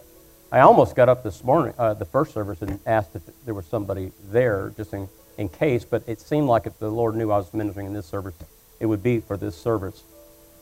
[0.51, 3.65] I almost got up this morning, uh, the first service, and asked if there was
[3.65, 7.37] somebody there, just in in case, but it seemed like if the Lord knew I
[7.37, 8.35] was ministering in this service,
[8.79, 10.03] it would be for this service.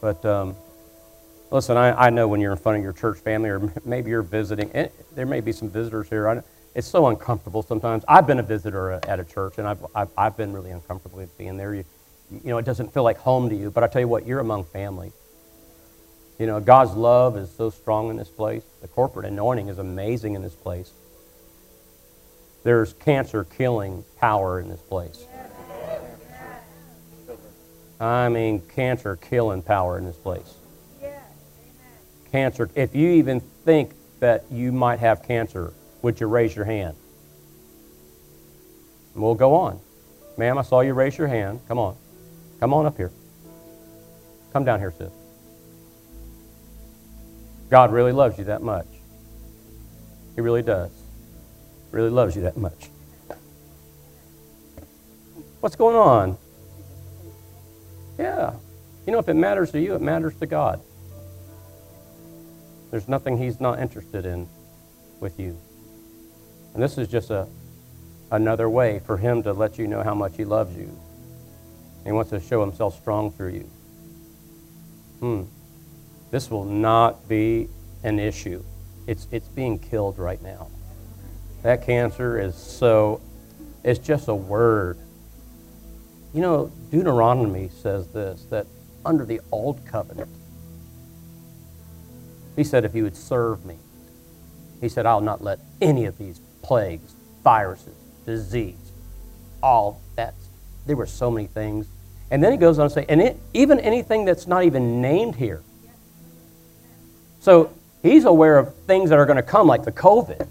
[0.01, 0.55] But um,
[1.53, 4.23] listen, I, I know when you're in front of your church family, or maybe you're
[4.23, 6.43] visiting, and there may be some visitors here.
[6.73, 8.03] It's so uncomfortable sometimes.
[8.07, 11.37] I've been a visitor at a church, and I've, I've, I've been really uncomfortable with
[11.37, 11.75] being there.
[11.75, 11.85] You,
[12.31, 14.39] you know, it doesn't feel like home to you, but I tell you what, you're
[14.39, 15.11] among family.
[16.39, 18.63] You know, God's love is so strong in this place.
[18.81, 20.91] The corporate anointing is amazing in this place.
[22.63, 25.27] There's cancer killing power in this place.
[27.99, 30.55] I mean, cancer killing power in this place.
[32.33, 35.71] Cancer, if you even think that you might have cancer,
[36.01, 36.95] would you raise your hand?
[39.13, 39.79] And we'll go on.
[40.35, 41.59] Ma'am, I saw you raise your hand.
[41.67, 41.95] Come on.
[42.59, 43.11] Come on up here.
[44.51, 45.11] Come down here, sis.
[47.69, 48.87] God really loves you that much.
[50.33, 50.89] He really does.
[51.91, 52.89] Really loves you that much.
[55.59, 56.35] What's going on?
[58.17, 58.53] Yeah.
[59.05, 60.81] You know, if it matters to you, it matters to God.
[62.93, 64.47] There's nothing He's not interested in
[65.19, 65.57] with you.
[66.75, 67.47] And this is just a,
[68.29, 70.95] another way for Him to let you know how much He loves you.
[72.05, 73.69] He wants to show Himself strong through you.
[75.21, 75.43] Hmm.
[76.29, 77.67] This will not be
[78.03, 78.63] an issue.
[79.07, 80.67] It's, it's being killed right now.
[81.63, 83.21] That cancer is so,
[83.83, 84.99] it's just a word.
[86.31, 88.67] You know, Deuteronomy says this that
[89.03, 90.29] under the old covenant,
[92.55, 93.77] he said, if you would serve me,
[94.81, 97.95] he said, I'll not let any of these plagues, viruses,
[98.25, 98.91] disease,
[99.61, 100.33] all that.
[100.85, 101.87] There were so many things.
[102.29, 105.35] And then he goes on to say, and it, even anything that's not even named
[105.35, 105.61] here.
[107.39, 110.47] So he's aware of things that are going to come, like the COVID.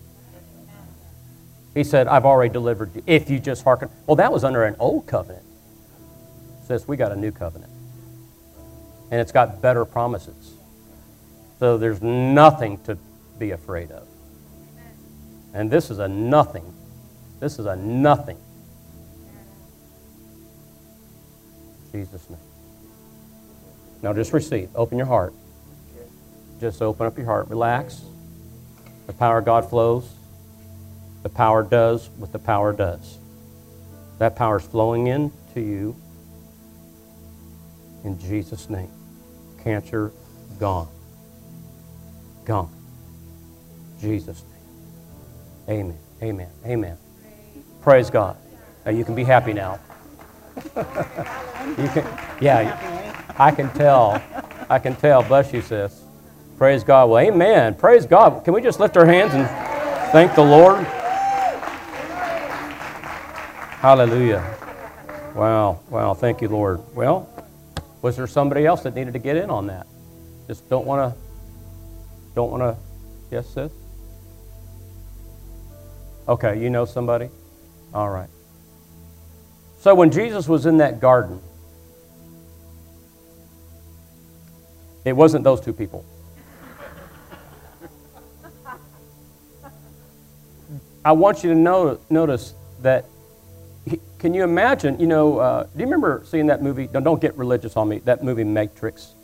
[1.74, 3.88] He said, I've already delivered you, if you just hearken.
[4.06, 5.44] Well, that was under an old covenant.
[6.66, 7.72] Says we got a new covenant.
[9.10, 10.54] And it's got better promises.
[11.62, 12.98] So there's nothing to
[13.38, 14.08] be afraid of.
[15.54, 16.64] And this is a nothing.
[17.38, 18.36] This is a nothing.
[21.92, 22.40] Jesus' name.
[24.02, 24.70] Now just receive.
[24.74, 25.34] Open your heart.
[26.60, 27.48] Just open up your heart.
[27.48, 28.02] Relax.
[29.06, 30.12] The power of God flows.
[31.22, 33.18] The power does what the power does.
[34.18, 35.94] That power is flowing in to you
[38.02, 38.90] in Jesus' name.
[39.62, 40.10] Cancer
[40.58, 40.88] gone.
[42.44, 42.70] Gone.
[44.00, 44.42] Jesus'
[45.68, 45.78] name.
[45.78, 45.98] Amen.
[46.22, 46.48] Amen.
[46.66, 46.98] Amen.
[47.82, 48.36] Praise God.
[48.84, 49.78] Now you can be happy now.
[50.56, 54.22] you can, yeah, I can tell.
[54.68, 55.22] I can tell.
[55.22, 56.02] Bless you, sis.
[56.58, 57.10] Praise God.
[57.10, 57.74] Well, amen.
[57.74, 58.44] Praise God.
[58.44, 59.48] Can we just lift our hands and
[60.12, 60.84] thank the Lord?
[63.80, 64.44] Hallelujah.
[65.34, 66.14] Wow, wow.
[66.14, 66.80] Thank you, Lord.
[66.94, 67.28] Well,
[68.00, 69.86] was there somebody else that needed to get in on that?
[70.46, 71.20] Just don't want to,
[72.34, 72.76] don't want to,
[73.30, 73.70] yes, sis?
[76.28, 77.28] Okay, you know somebody?
[77.92, 78.28] All right.
[79.80, 81.40] So when Jesus was in that garden,
[85.04, 86.04] it wasn't those two people.
[91.04, 93.06] I want you to know, notice that
[94.20, 95.00] can you imagine?
[95.00, 96.86] You know, uh, do you remember seeing that movie?
[96.86, 97.98] Don't, don't get religious on me.
[98.04, 99.14] That movie Matrix.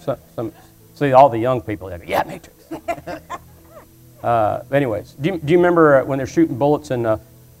[0.00, 0.52] Some, some
[1.00, 1.88] see all the young people.
[1.88, 2.64] Like, yeah, Matrix.
[4.22, 7.16] uh, anyways, do you, do you remember when they're shooting bullets and uh,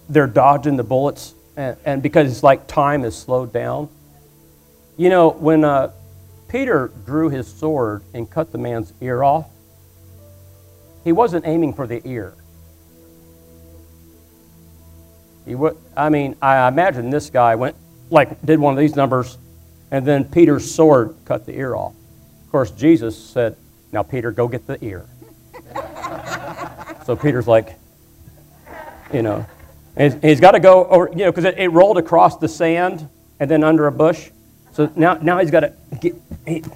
[0.08, 3.88] they're dodging the bullets, and, and, because it's like time is slowed down?
[4.96, 5.92] You know, when uh,
[6.48, 9.48] Peter drew his sword and cut the man's ear off,
[11.02, 12.34] he wasn't aiming for the ear.
[15.46, 17.74] He would, I mean, I imagine this guy went,
[18.10, 19.38] like, did one of these numbers,
[19.90, 21.94] and then Peter's sword cut the ear off.
[22.50, 23.54] Of course, Jesus said,
[23.92, 25.06] Now, Peter, go get the ear.
[27.06, 27.78] so Peter's like,
[29.14, 29.46] you know,
[29.94, 33.08] and he's got to go over, you know, because it, it, rolled across the sand
[33.38, 34.30] and then under a bush.
[34.72, 36.72] So now, now he's got to get, he, and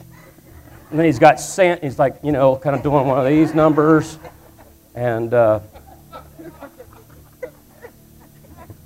[0.92, 4.16] then he's got sand, he's like, you know, kind of doing one of these numbers.
[4.94, 5.58] And, uh,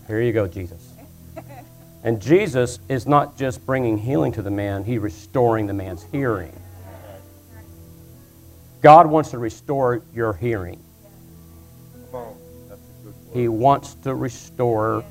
[0.06, 0.94] Here you go, Jesus.
[2.02, 6.58] And Jesus is not just bringing healing to the man, he's restoring the man's hearing.
[8.80, 10.82] God wants to restore your hearing.
[13.32, 15.04] He wants to restore.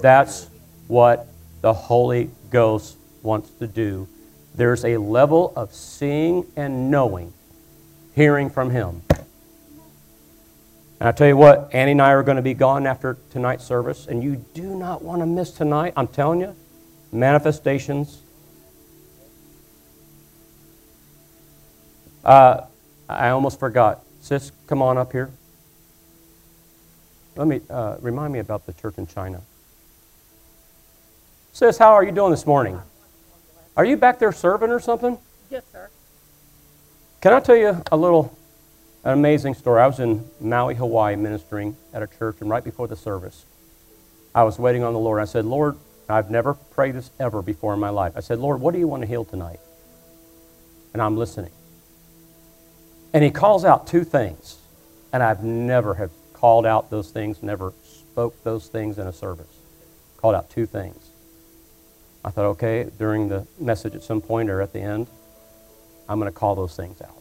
[0.00, 0.48] That's
[0.88, 1.28] what
[1.60, 4.08] the Holy Ghost wants to do.
[4.54, 7.32] There's a level of seeing and knowing,
[8.14, 9.02] hearing from Him.
[9.10, 13.64] And I tell you what, Annie and I are going to be gone after tonight's
[13.64, 15.94] service, and you do not want to miss tonight.
[15.96, 16.54] I'm telling you,
[17.10, 18.20] manifestations.
[22.24, 22.66] Uh,
[23.18, 24.02] I almost forgot.
[24.20, 25.30] Sis, come on up here.
[27.36, 29.40] Let me uh, remind me about the church in China.
[31.52, 32.80] Sis, how are you doing this morning?
[33.76, 35.18] Are you back there serving or something?
[35.50, 35.90] Yes, sir.
[37.20, 38.36] Can I tell you a little,
[39.04, 39.80] an amazing story?
[39.80, 43.44] I was in Maui, Hawaii, ministering at a church, and right before the service,
[44.34, 45.20] I was waiting on the Lord.
[45.20, 45.76] I said, Lord,
[46.08, 48.12] I've never prayed this ever before in my life.
[48.16, 49.60] I said, Lord, what do you want to heal tonight?
[50.92, 51.52] And I'm listening.
[53.12, 54.58] And he calls out two things,
[55.12, 59.58] and I've never have called out those things, never spoke those things in a service.
[60.16, 61.10] Called out two things.
[62.24, 65.08] I thought, okay, during the message at some point or at the end,
[66.08, 67.16] I'm going to call those things out.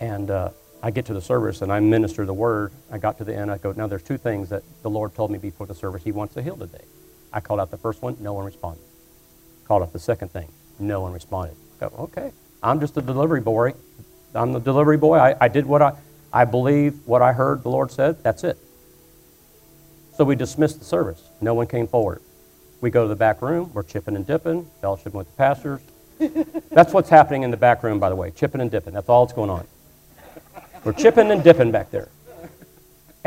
[0.00, 0.50] And uh,
[0.82, 2.72] I get to the service and I minister the word.
[2.90, 3.50] I got to the end.
[3.50, 6.12] I go, now there's two things that the Lord told me before the service He
[6.12, 6.84] wants to heal today.
[7.32, 8.82] I called out the first one, no one responded.
[9.66, 11.56] Called out the second thing, no one responded.
[11.80, 12.32] I go, okay,
[12.62, 13.74] I'm just a delivery boy.
[14.34, 15.18] I'm the delivery boy.
[15.18, 15.96] I, I did what I,
[16.32, 18.22] I believe what I heard the Lord said.
[18.22, 18.58] That's it.
[20.16, 21.22] So we dismissed the service.
[21.40, 22.20] No one came forward.
[22.80, 23.70] We go to the back room.
[23.72, 25.80] We're chipping and dipping, fellowshipping with the pastors.
[26.70, 28.30] That's what's happening in the back room, by the way.
[28.30, 28.94] Chipping and dipping.
[28.94, 29.66] That's all that's going on.
[30.84, 32.08] We're chipping and dipping back there.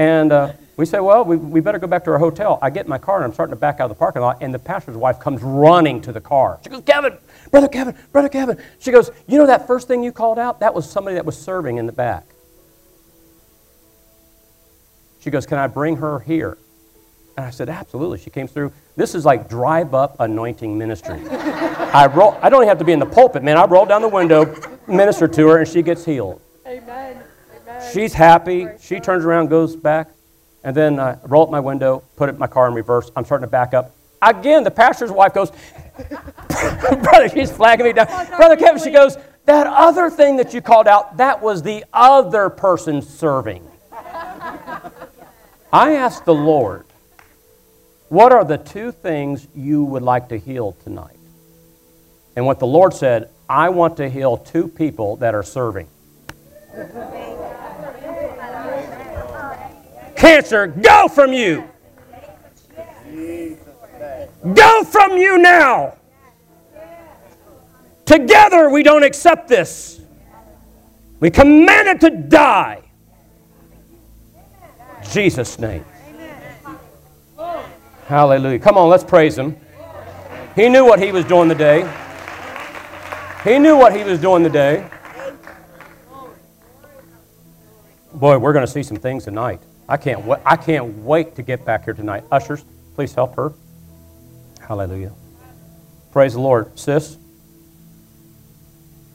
[0.02, 2.58] And uh, we say, well, we, we better go back to our hotel.
[2.60, 4.39] I get in my car and I'm starting to back out of the parking lot,
[4.41, 6.60] and the pastor's wife comes running to the car.
[6.64, 7.20] She goes, Kevin,
[7.52, 8.60] Brother Kevin, Brother Kevin.
[8.80, 10.62] She goes, you know that first thing you called out?
[10.62, 12.24] That was somebody that was serving in the back.
[15.20, 16.58] She goes, can I bring her here?
[17.38, 18.18] And I said, absolutely.
[18.18, 18.74] She came through.
[18.95, 21.22] This is like drive up anointing ministry.
[21.30, 23.56] I, roll, I don't even have to be in the pulpit, man.
[23.56, 24.52] I roll down the window,
[24.88, 26.41] minister to her, and she gets healed.
[26.66, 27.21] Amen.
[27.94, 28.68] She's happy.
[28.80, 30.10] She turns around, goes back,
[30.64, 33.12] and then I roll up my window, put it, my car in reverse.
[33.16, 33.92] I'm starting to back up.
[34.22, 35.52] Again, the pastor's wife goes,
[37.02, 38.08] Brother, she's flagging me down.
[38.38, 42.50] Brother Kevin, she goes, That other thing that you called out, that was the other
[42.50, 43.68] person serving.
[45.74, 46.86] I asked the Lord,
[48.10, 51.18] What are the two things you would like to heal tonight?
[52.36, 55.88] And what the Lord said, I want to heal two people that are serving.
[60.22, 61.68] Cancer, go from you.
[64.54, 65.98] Go from you now.
[68.06, 70.00] Together we don't accept this.
[71.20, 72.84] We command it to die.
[75.12, 75.84] Jesus' name.
[78.06, 78.60] Hallelujah.
[78.60, 79.58] Come on, let's praise him.
[80.56, 81.92] He knew what he was doing today.
[83.44, 84.88] He knew what he was doing today.
[88.14, 89.64] Boy, we're going to see some things tonight.
[89.92, 92.24] I can't, wa- I can't wait to get back here tonight.
[92.32, 92.64] Ushers,
[92.96, 93.52] please help her.
[94.66, 95.12] Hallelujah.
[96.14, 96.80] Praise the Lord.
[96.80, 97.18] Sis,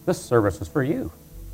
[0.05, 1.11] this service is for you.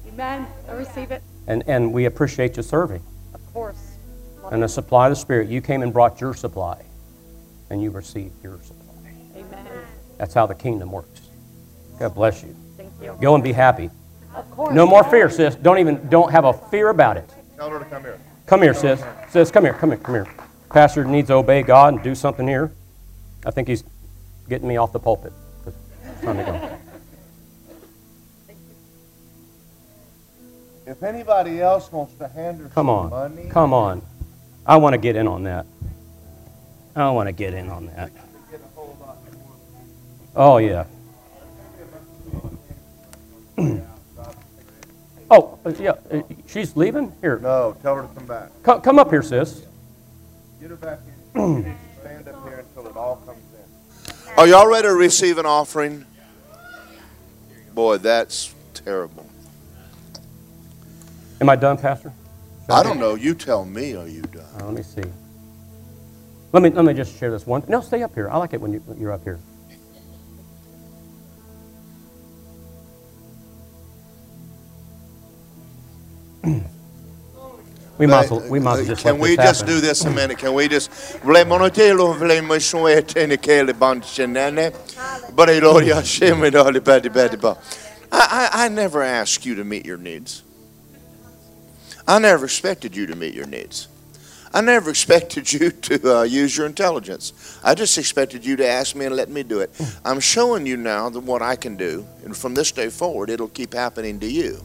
[0.08, 0.44] Amen.
[0.68, 1.22] I receive it.
[1.46, 3.00] And, and we appreciate you serving.
[3.32, 3.96] Of course.
[4.42, 6.82] Love And the supply of the Spirit, you came and brought your supply,
[7.70, 9.14] and you received your supply.
[9.36, 9.66] Amen.
[10.18, 11.28] That's how the kingdom works.
[12.00, 12.56] God bless you.
[12.76, 13.16] Thank you.
[13.20, 13.88] Go and be happy.
[14.34, 14.74] Of course.
[14.74, 15.54] No more fear, sis.
[15.54, 17.30] Don't even, don't have a fear about it.
[17.56, 18.18] Tell her to come here.
[18.52, 19.02] Come here, sis.
[19.30, 20.26] Sis, come here, come here, come here.
[20.68, 22.70] Pastor needs to obey God and do something here.
[23.46, 23.82] I think he's
[24.46, 25.32] getting me off the pulpit.
[26.20, 26.78] Time to go.
[30.86, 33.08] If anybody else wants to hand her Come some on.
[33.08, 34.02] money, Come on.
[34.66, 35.64] I want to get in on that.
[36.94, 38.12] I want to get in on that.
[40.36, 40.84] Oh, yeah.
[45.32, 45.94] Oh, uh, yeah.
[46.10, 47.12] uh, She's leaving?
[47.20, 47.38] Here.
[47.38, 48.50] no, tell her to come back.
[48.62, 49.66] Come, come up here, sis.
[50.60, 51.00] Get her back
[51.34, 51.40] in.
[51.40, 54.38] You need to stand up here until it all comes in.
[54.38, 56.06] Are y'all ready to receive an offering?
[57.74, 59.26] Boy, that's terrible.
[61.40, 62.12] Am I done, Pastor?
[62.68, 63.14] I don't know.
[63.14, 64.44] You tell me, are you done?
[64.60, 65.02] Uh, let me see.
[66.52, 67.64] Let me, let me just share this one.
[67.66, 68.28] No, stay up here.
[68.30, 69.40] I like it when, you, when you're up here.
[78.02, 79.74] We might well, we might just Can let we just happen.
[79.76, 80.38] do this a minute?
[80.38, 80.90] Can we just
[81.22, 84.72] Vlemonotelo vlemoshwetene kele banchenene.
[85.32, 87.56] Bareloria shemedali badi badi ba.
[88.10, 90.42] I, I I never asked you to meet your needs.
[92.08, 93.86] I never expected you to meet your needs.
[94.52, 97.32] I never expected you to uh, use your intelligence.
[97.62, 99.70] I just expected you to ask me and let me do it.
[100.04, 103.48] I'm showing you now that what I can do, and from this day forward, it'll
[103.48, 104.60] keep happening to you.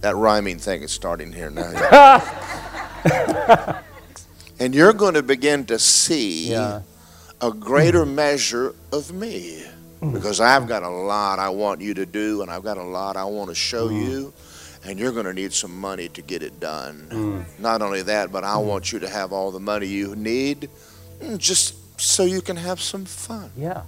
[0.00, 2.22] That rhyming thing is starting here now.
[4.58, 6.82] and you're going to begin to see Yeah.
[7.40, 8.14] a greater mm.
[8.14, 9.64] measure of me.
[10.00, 10.12] Mm.
[10.12, 13.16] Because I've got a lot I want you to do, and I've got a lot
[13.16, 14.06] I want to show mm.
[14.06, 14.32] you,
[14.84, 17.44] and you're going to need some money to get it done.
[17.58, 20.68] Not only that, but I want you to have all the money you need
[21.20, 23.50] mm, just so you can have some fun.
[23.56, 23.82] Yeah.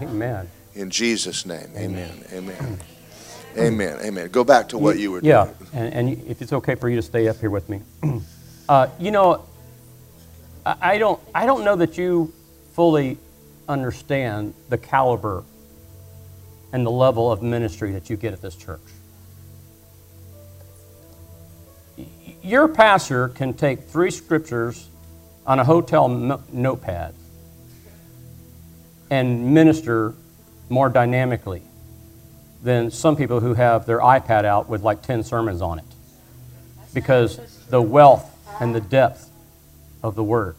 [0.00, 0.48] Amen.
[0.74, 2.24] In Jesus' name, amen.
[2.32, 2.54] Amen.
[2.56, 2.78] Amen.
[3.58, 3.98] Amen.
[4.00, 4.28] Amen.
[4.28, 5.30] Go back to what you were doing.
[5.30, 7.82] Yeah, and, and if it's okay for you to stay up here with me.
[8.68, 9.44] uh, you know,
[10.64, 12.32] I, don't, I don't know that you
[12.74, 13.18] fully
[13.68, 15.44] understand the caliber
[16.72, 18.80] and the level of ministry that you get at this church.
[22.42, 24.88] Your pastor can take three scriptures
[25.46, 27.14] on a hotel no- notepad
[29.10, 30.14] and minister
[30.68, 31.62] more dynamically
[32.62, 35.84] than some people who have their iPad out with like 10 sermons on it.
[36.92, 39.30] Because the wealth and the depth
[40.02, 40.56] of the Word.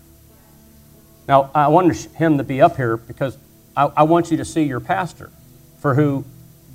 [1.27, 3.37] Now, I want him to be up here because
[3.75, 5.29] I, I want you to see your pastor
[5.79, 6.25] for who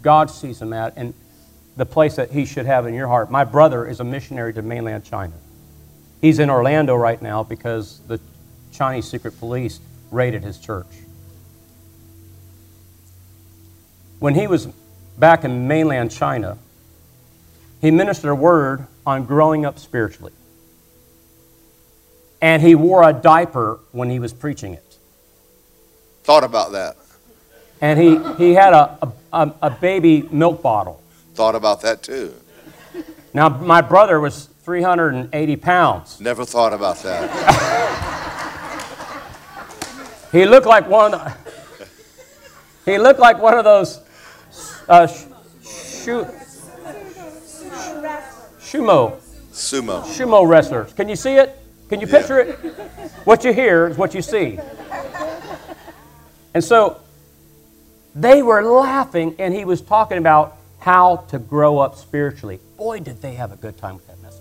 [0.03, 1.15] God sees him at and
[1.77, 3.31] the place that he should have in your heart.
[3.31, 5.35] My brother is a missionary to mainland China.
[6.21, 8.21] He's in Orlando right now because the
[8.73, 9.81] Chinese secret police
[10.11, 10.87] raided his church.
[14.21, 14.69] When he was
[15.19, 16.59] back in mainland China,
[17.81, 20.33] he ministered a word on growing up spiritually.
[22.41, 24.99] And he wore a diaper when he was preaching it.
[26.25, 26.97] Thought about that.
[27.81, 31.03] And he, he had a, a, a baby milk bottle.
[31.35, 32.35] Thought about that too.
[33.33, 36.21] Now, my brother was 380 pounds.
[36.21, 37.85] Never thought about that.
[40.35, 44.01] He looked like one of the, he looked like one of those
[44.89, 45.25] uh, sh-
[45.63, 46.25] shu,
[48.59, 49.19] sumo,
[49.53, 50.03] Sumo.
[50.03, 50.93] sumo wrestlers.
[50.93, 51.59] Can you see it?
[51.89, 52.57] Can you picture it?
[53.25, 54.59] What you hear is what you see.
[56.55, 57.01] And so
[58.15, 62.61] they were laughing, and he was talking about how to grow up spiritually.
[62.77, 64.41] Boy, did they have a good time with that message.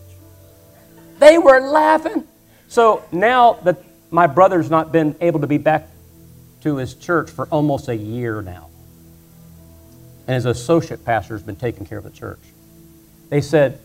[1.20, 2.28] They were laughing.
[2.68, 3.78] So now that
[4.12, 5.88] my brother's not been able to be back
[6.62, 8.70] to his church for almost a year now,
[10.28, 12.40] and his associate pastor has been taking care of the church,
[13.30, 13.80] they said,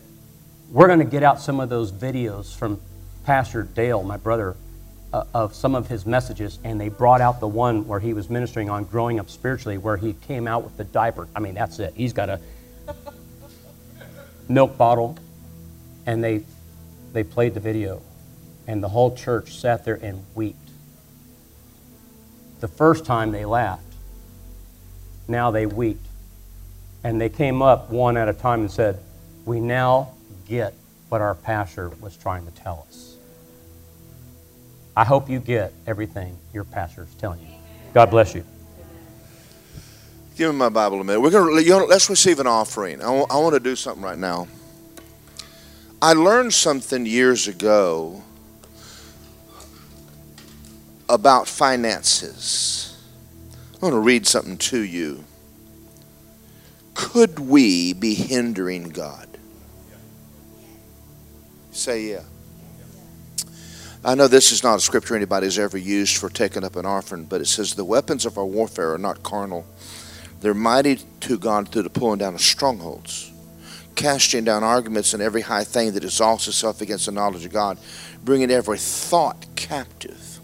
[0.71, 2.79] We're going to get out some of those videos from
[3.25, 4.55] Pastor Dale, my brother,
[5.11, 8.29] uh, of some of his messages, and they brought out the one where he was
[8.29, 11.27] ministering on growing up spiritually, where he came out with the diaper.
[11.35, 11.93] I mean, that's it.
[11.95, 12.39] He's got a
[14.47, 15.17] milk bottle,
[16.05, 16.43] and they
[17.11, 18.01] they played the video,
[18.67, 20.55] and the whole church sat there and wept.
[22.59, 23.83] The first time they laughed,
[25.27, 26.05] now they wept,
[27.03, 28.99] and they came up one at a time and said,
[29.45, 30.09] "We now
[30.47, 30.73] get
[31.09, 33.15] what our pastor was trying to tell us."
[34.95, 37.47] I hope you get everything your pastor is telling you.
[37.93, 38.43] God bless you.
[40.35, 41.21] Give me my Bible a minute.
[41.21, 43.01] We're gonna you know, let's receive an offering.
[43.01, 44.47] I want to do something right now.
[46.01, 48.23] I learned something years ago
[51.09, 52.97] about finances.
[53.81, 55.25] I want to read something to you.
[56.99, 59.29] Could we be hindering God?
[61.71, 62.23] Say yeah.
[64.03, 67.23] I know this is not a scripture anybody's ever used for taking up an offering,
[67.23, 69.65] but it says the weapons of our warfare are not carnal.
[70.41, 73.31] They're mighty to God through the pulling down of strongholds,
[73.95, 77.77] casting down arguments and every high thing that exalts itself against the knowledge of God,
[78.25, 80.39] bringing every thought captive.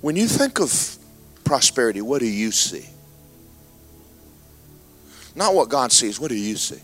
[0.00, 0.96] When you think of
[1.44, 2.88] prosperity, what do you see?
[5.36, 6.80] Not what God sees, what do you see?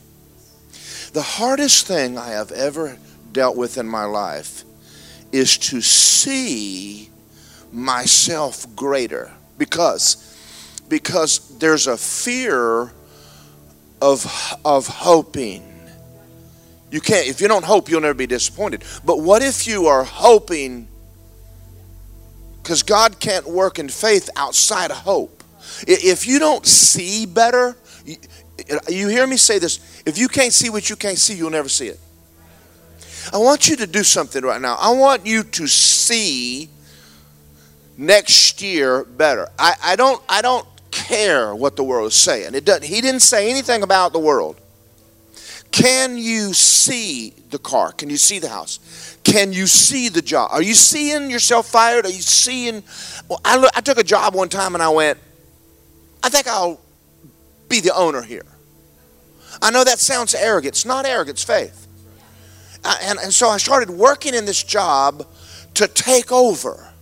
[1.12, 2.98] The hardest thing I have ever
[3.32, 4.64] dealt with in my life
[5.32, 7.10] is to see
[7.72, 10.28] myself greater because
[10.88, 12.92] because there's a fear
[14.02, 15.62] of of hoping.
[16.90, 18.84] You can't if you don't hope you'll never be disappointed.
[19.04, 20.88] But what if you are hoping
[22.62, 25.42] because god can't work in faith outside of hope?
[25.86, 27.76] If you don't see better
[28.88, 31.68] you, hear me say this if you can't see what you can't see you'll never
[31.68, 32.00] see it
[33.32, 34.76] I want you to do something right now.
[34.80, 36.68] I want you to see
[37.96, 39.48] next year better.
[39.58, 42.54] I, I don't I don't care what the world is saying.
[42.54, 44.56] It doesn't he didn't say anything about the world.
[45.70, 47.92] Can you see the car?
[47.92, 49.16] Can you see the house?
[49.24, 50.50] Can you see the job?
[50.52, 52.04] Are you seeing yourself fired?
[52.04, 52.82] Are you seeing
[53.28, 55.18] well, I, I took a job one time and I went,
[56.22, 56.80] I think I'll
[57.68, 58.44] be the owner here.
[59.62, 60.74] I know that sounds arrogant.
[60.74, 61.86] It's not arrogance, faith.
[62.84, 65.26] I- and, and so I started working in this job
[65.74, 66.92] to take over.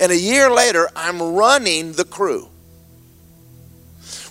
[0.00, 2.48] And a year later, I'm running the crew.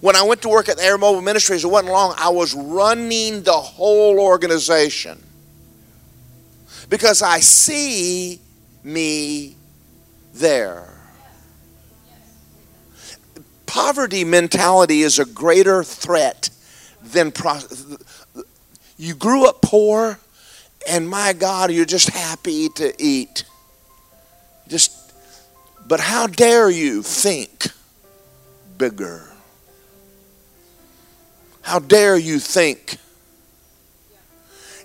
[0.02, 3.44] When I went to work at Air Mobile Ministries, it wasn't long, I was running
[3.44, 5.24] the whole organization.
[6.90, 8.42] Because I see
[8.84, 9.56] me
[10.34, 10.93] there.
[13.74, 16.52] Poverty mentality is a greater threat
[17.02, 17.58] than pro-
[18.98, 20.20] you grew up poor
[20.88, 23.46] and my God, you're just happy to eat.
[24.68, 25.12] Just
[25.88, 27.70] but how dare you think
[28.78, 29.28] bigger?
[31.64, 32.98] How dare you think?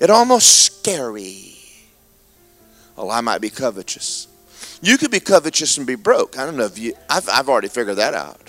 [0.00, 1.56] It almost scary.
[2.96, 4.28] Well, I might be covetous.
[4.80, 6.38] You could be covetous and be broke.
[6.38, 6.94] I don't know if you.
[7.10, 8.47] I've, I've already figured that out.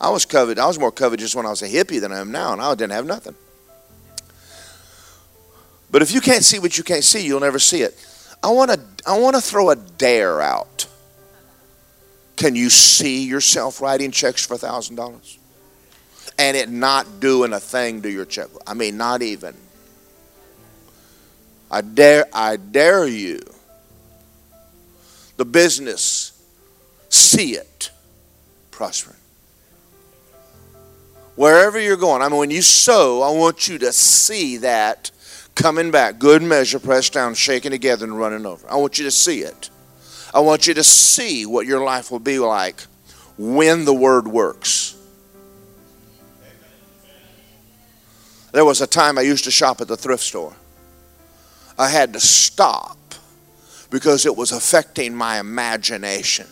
[0.00, 0.58] I was covet.
[0.58, 2.74] I was more covetous when I was a hippie than I am now, and I
[2.74, 3.34] didn't have nothing.
[5.90, 7.94] But if you can't see what you can't see, you'll never see it.
[8.42, 8.80] I want to.
[9.06, 10.86] I want to throw a dare out.
[12.36, 15.38] Can you see yourself writing checks for thousand dollars,
[16.38, 18.48] and it not doing a thing to your check?
[18.66, 19.54] I mean, not even.
[21.70, 22.26] I dare.
[22.32, 23.40] I dare you.
[25.38, 26.32] The business,
[27.08, 27.90] see it
[28.70, 29.15] prospering.
[31.36, 35.10] Wherever you're going, I mean, when you sow, I want you to see that
[35.54, 38.68] coming back, good measure, pressed down, shaken together, and running over.
[38.70, 39.70] I want you to see it.
[40.32, 42.80] I want you to see what your life will be like
[43.36, 44.96] when the word works.
[48.52, 50.54] There was a time I used to shop at the thrift store.
[51.78, 52.96] I had to stop
[53.90, 56.46] because it was affecting my imagination.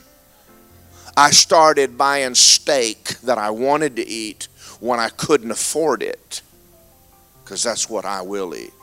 [1.17, 4.49] I started buying steak that I wanted to eat
[4.85, 6.43] when I couldn't afford it
[7.43, 8.75] because that's what I will eat.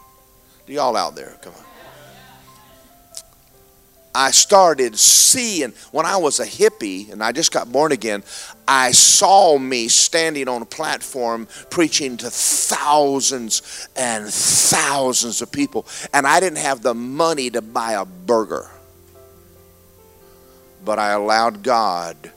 [0.65, 1.37] Do y'all out there?
[1.43, 1.63] Come on.
[4.15, 8.23] I started seeing when I was a hippie and I just got born again.
[8.67, 16.25] I saw me standing on a platform preaching to thousands and thousands of people, and
[16.25, 18.71] I didn't have the money to buy a burger.
[20.83, 22.31] But I allowed God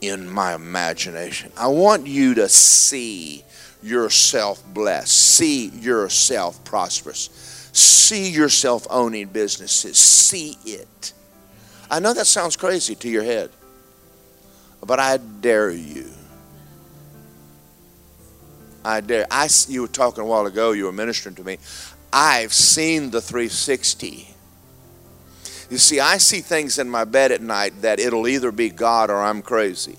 [0.00, 1.52] in my imagination.
[1.56, 3.44] I want you to see
[3.82, 11.12] yourself blessed, see yourself prosperous, see yourself owning businesses, see it.
[11.90, 13.50] I know that sounds crazy to your head,
[14.84, 16.10] but I dare you.
[18.84, 19.26] I dare.
[19.30, 21.58] I, you were talking a while ago, you were ministering to me.
[22.12, 24.35] I've seen the 360.
[25.68, 29.10] You see, I see things in my bed at night that it'll either be God
[29.10, 29.98] or I'm crazy.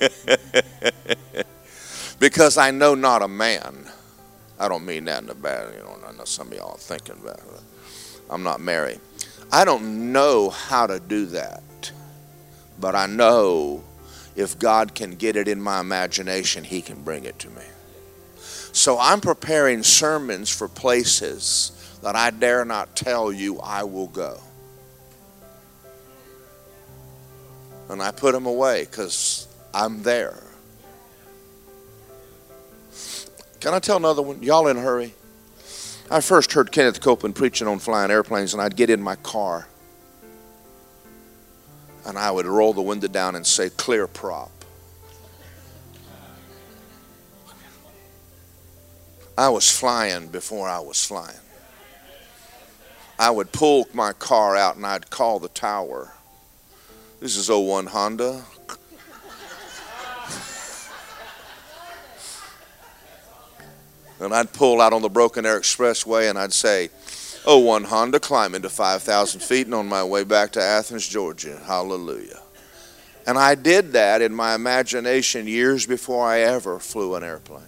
[2.18, 3.88] because I know not a man.
[4.58, 6.78] I don't mean that in a bad, you know, I know some of y'all are
[6.78, 7.60] thinking about it.
[8.28, 9.00] I'm not married.
[9.52, 11.92] I don't know how to do that,
[12.80, 13.84] but I know
[14.34, 17.62] if God can get it in my imagination, He can bring it to me.
[18.72, 21.70] So I'm preparing sermons for places
[22.04, 24.38] that I dare not tell you I will go.
[27.88, 30.38] And I put them away because I'm there.
[33.58, 34.42] Can I tell another one?
[34.42, 35.14] Y'all in a hurry?
[36.10, 39.66] I first heard Kenneth Copeland preaching on flying airplanes, and I'd get in my car
[42.04, 44.50] and I would roll the window down and say, Clear prop.
[49.38, 51.38] I was flying before I was flying.
[53.18, 56.12] I would pull my car out and I'd call the tower.
[57.20, 58.42] This is 01 Honda.
[64.20, 66.88] And I'd pull out on the Broken Arrow Expressway and I'd say,
[67.44, 71.60] 01 Honda, climb into 5,000 feet and on my way back to Athens, Georgia.
[71.66, 72.40] Hallelujah.
[73.26, 77.62] And I did that in my imagination years before I ever flew an airplane.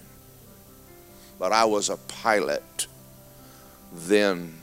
[1.39, 2.87] But I was a pilot
[3.93, 4.55] then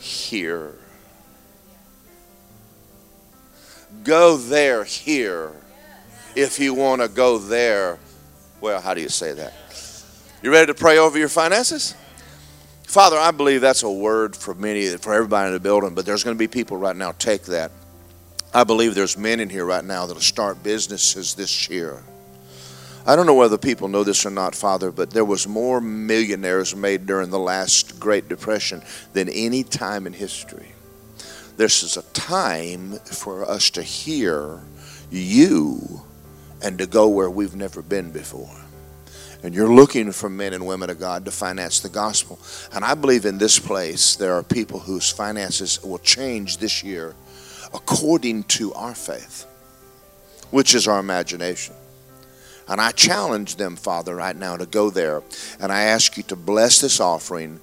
[0.00, 0.74] here.
[4.02, 5.52] Go there here
[6.34, 7.98] if you want to go there.
[8.60, 9.52] Well, how do you say that?
[10.42, 11.94] You ready to pray over your finances?
[12.84, 16.24] Father, I believe that's a word for many, for everybody in the building, but there's
[16.24, 17.70] going to be people right now take that.
[18.52, 22.02] I believe there's men in here right now that'll start businesses this year.
[23.06, 26.76] I don't know whether people know this or not, Father, but there was more millionaires
[26.76, 28.82] made during the last Great Depression
[29.14, 30.72] than any time in history.
[31.56, 34.60] This is a time for us to hear
[35.10, 36.02] you
[36.62, 38.56] and to go where we've never been before.
[39.42, 42.38] and you're looking for men and women of God to finance the gospel.
[42.72, 47.14] And I believe in this place there are people whose finances will change this year
[47.72, 49.46] according to our faith,
[50.50, 51.74] which is our imagination.
[52.70, 55.22] And I challenge them, Father, right now to go there.
[55.58, 57.58] And I ask you to bless this offering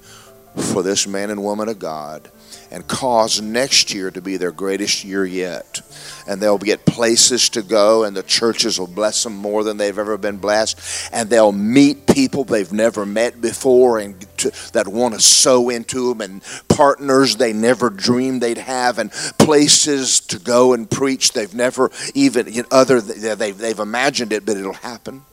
[0.56, 2.30] for this man and woman of God
[2.72, 5.82] and cause next year to be their greatest year yet.
[6.28, 9.98] And they'll get places to go, and the churches will bless them more than they've
[9.98, 11.10] ever been blessed.
[11.14, 16.10] And they'll meet people they've never met before and to, that want to sow into
[16.10, 21.54] them, and partners they never dreamed they'd have, and places to go and preach they've
[21.54, 25.24] never even you know, other they've, they've imagined it, but it'll happen.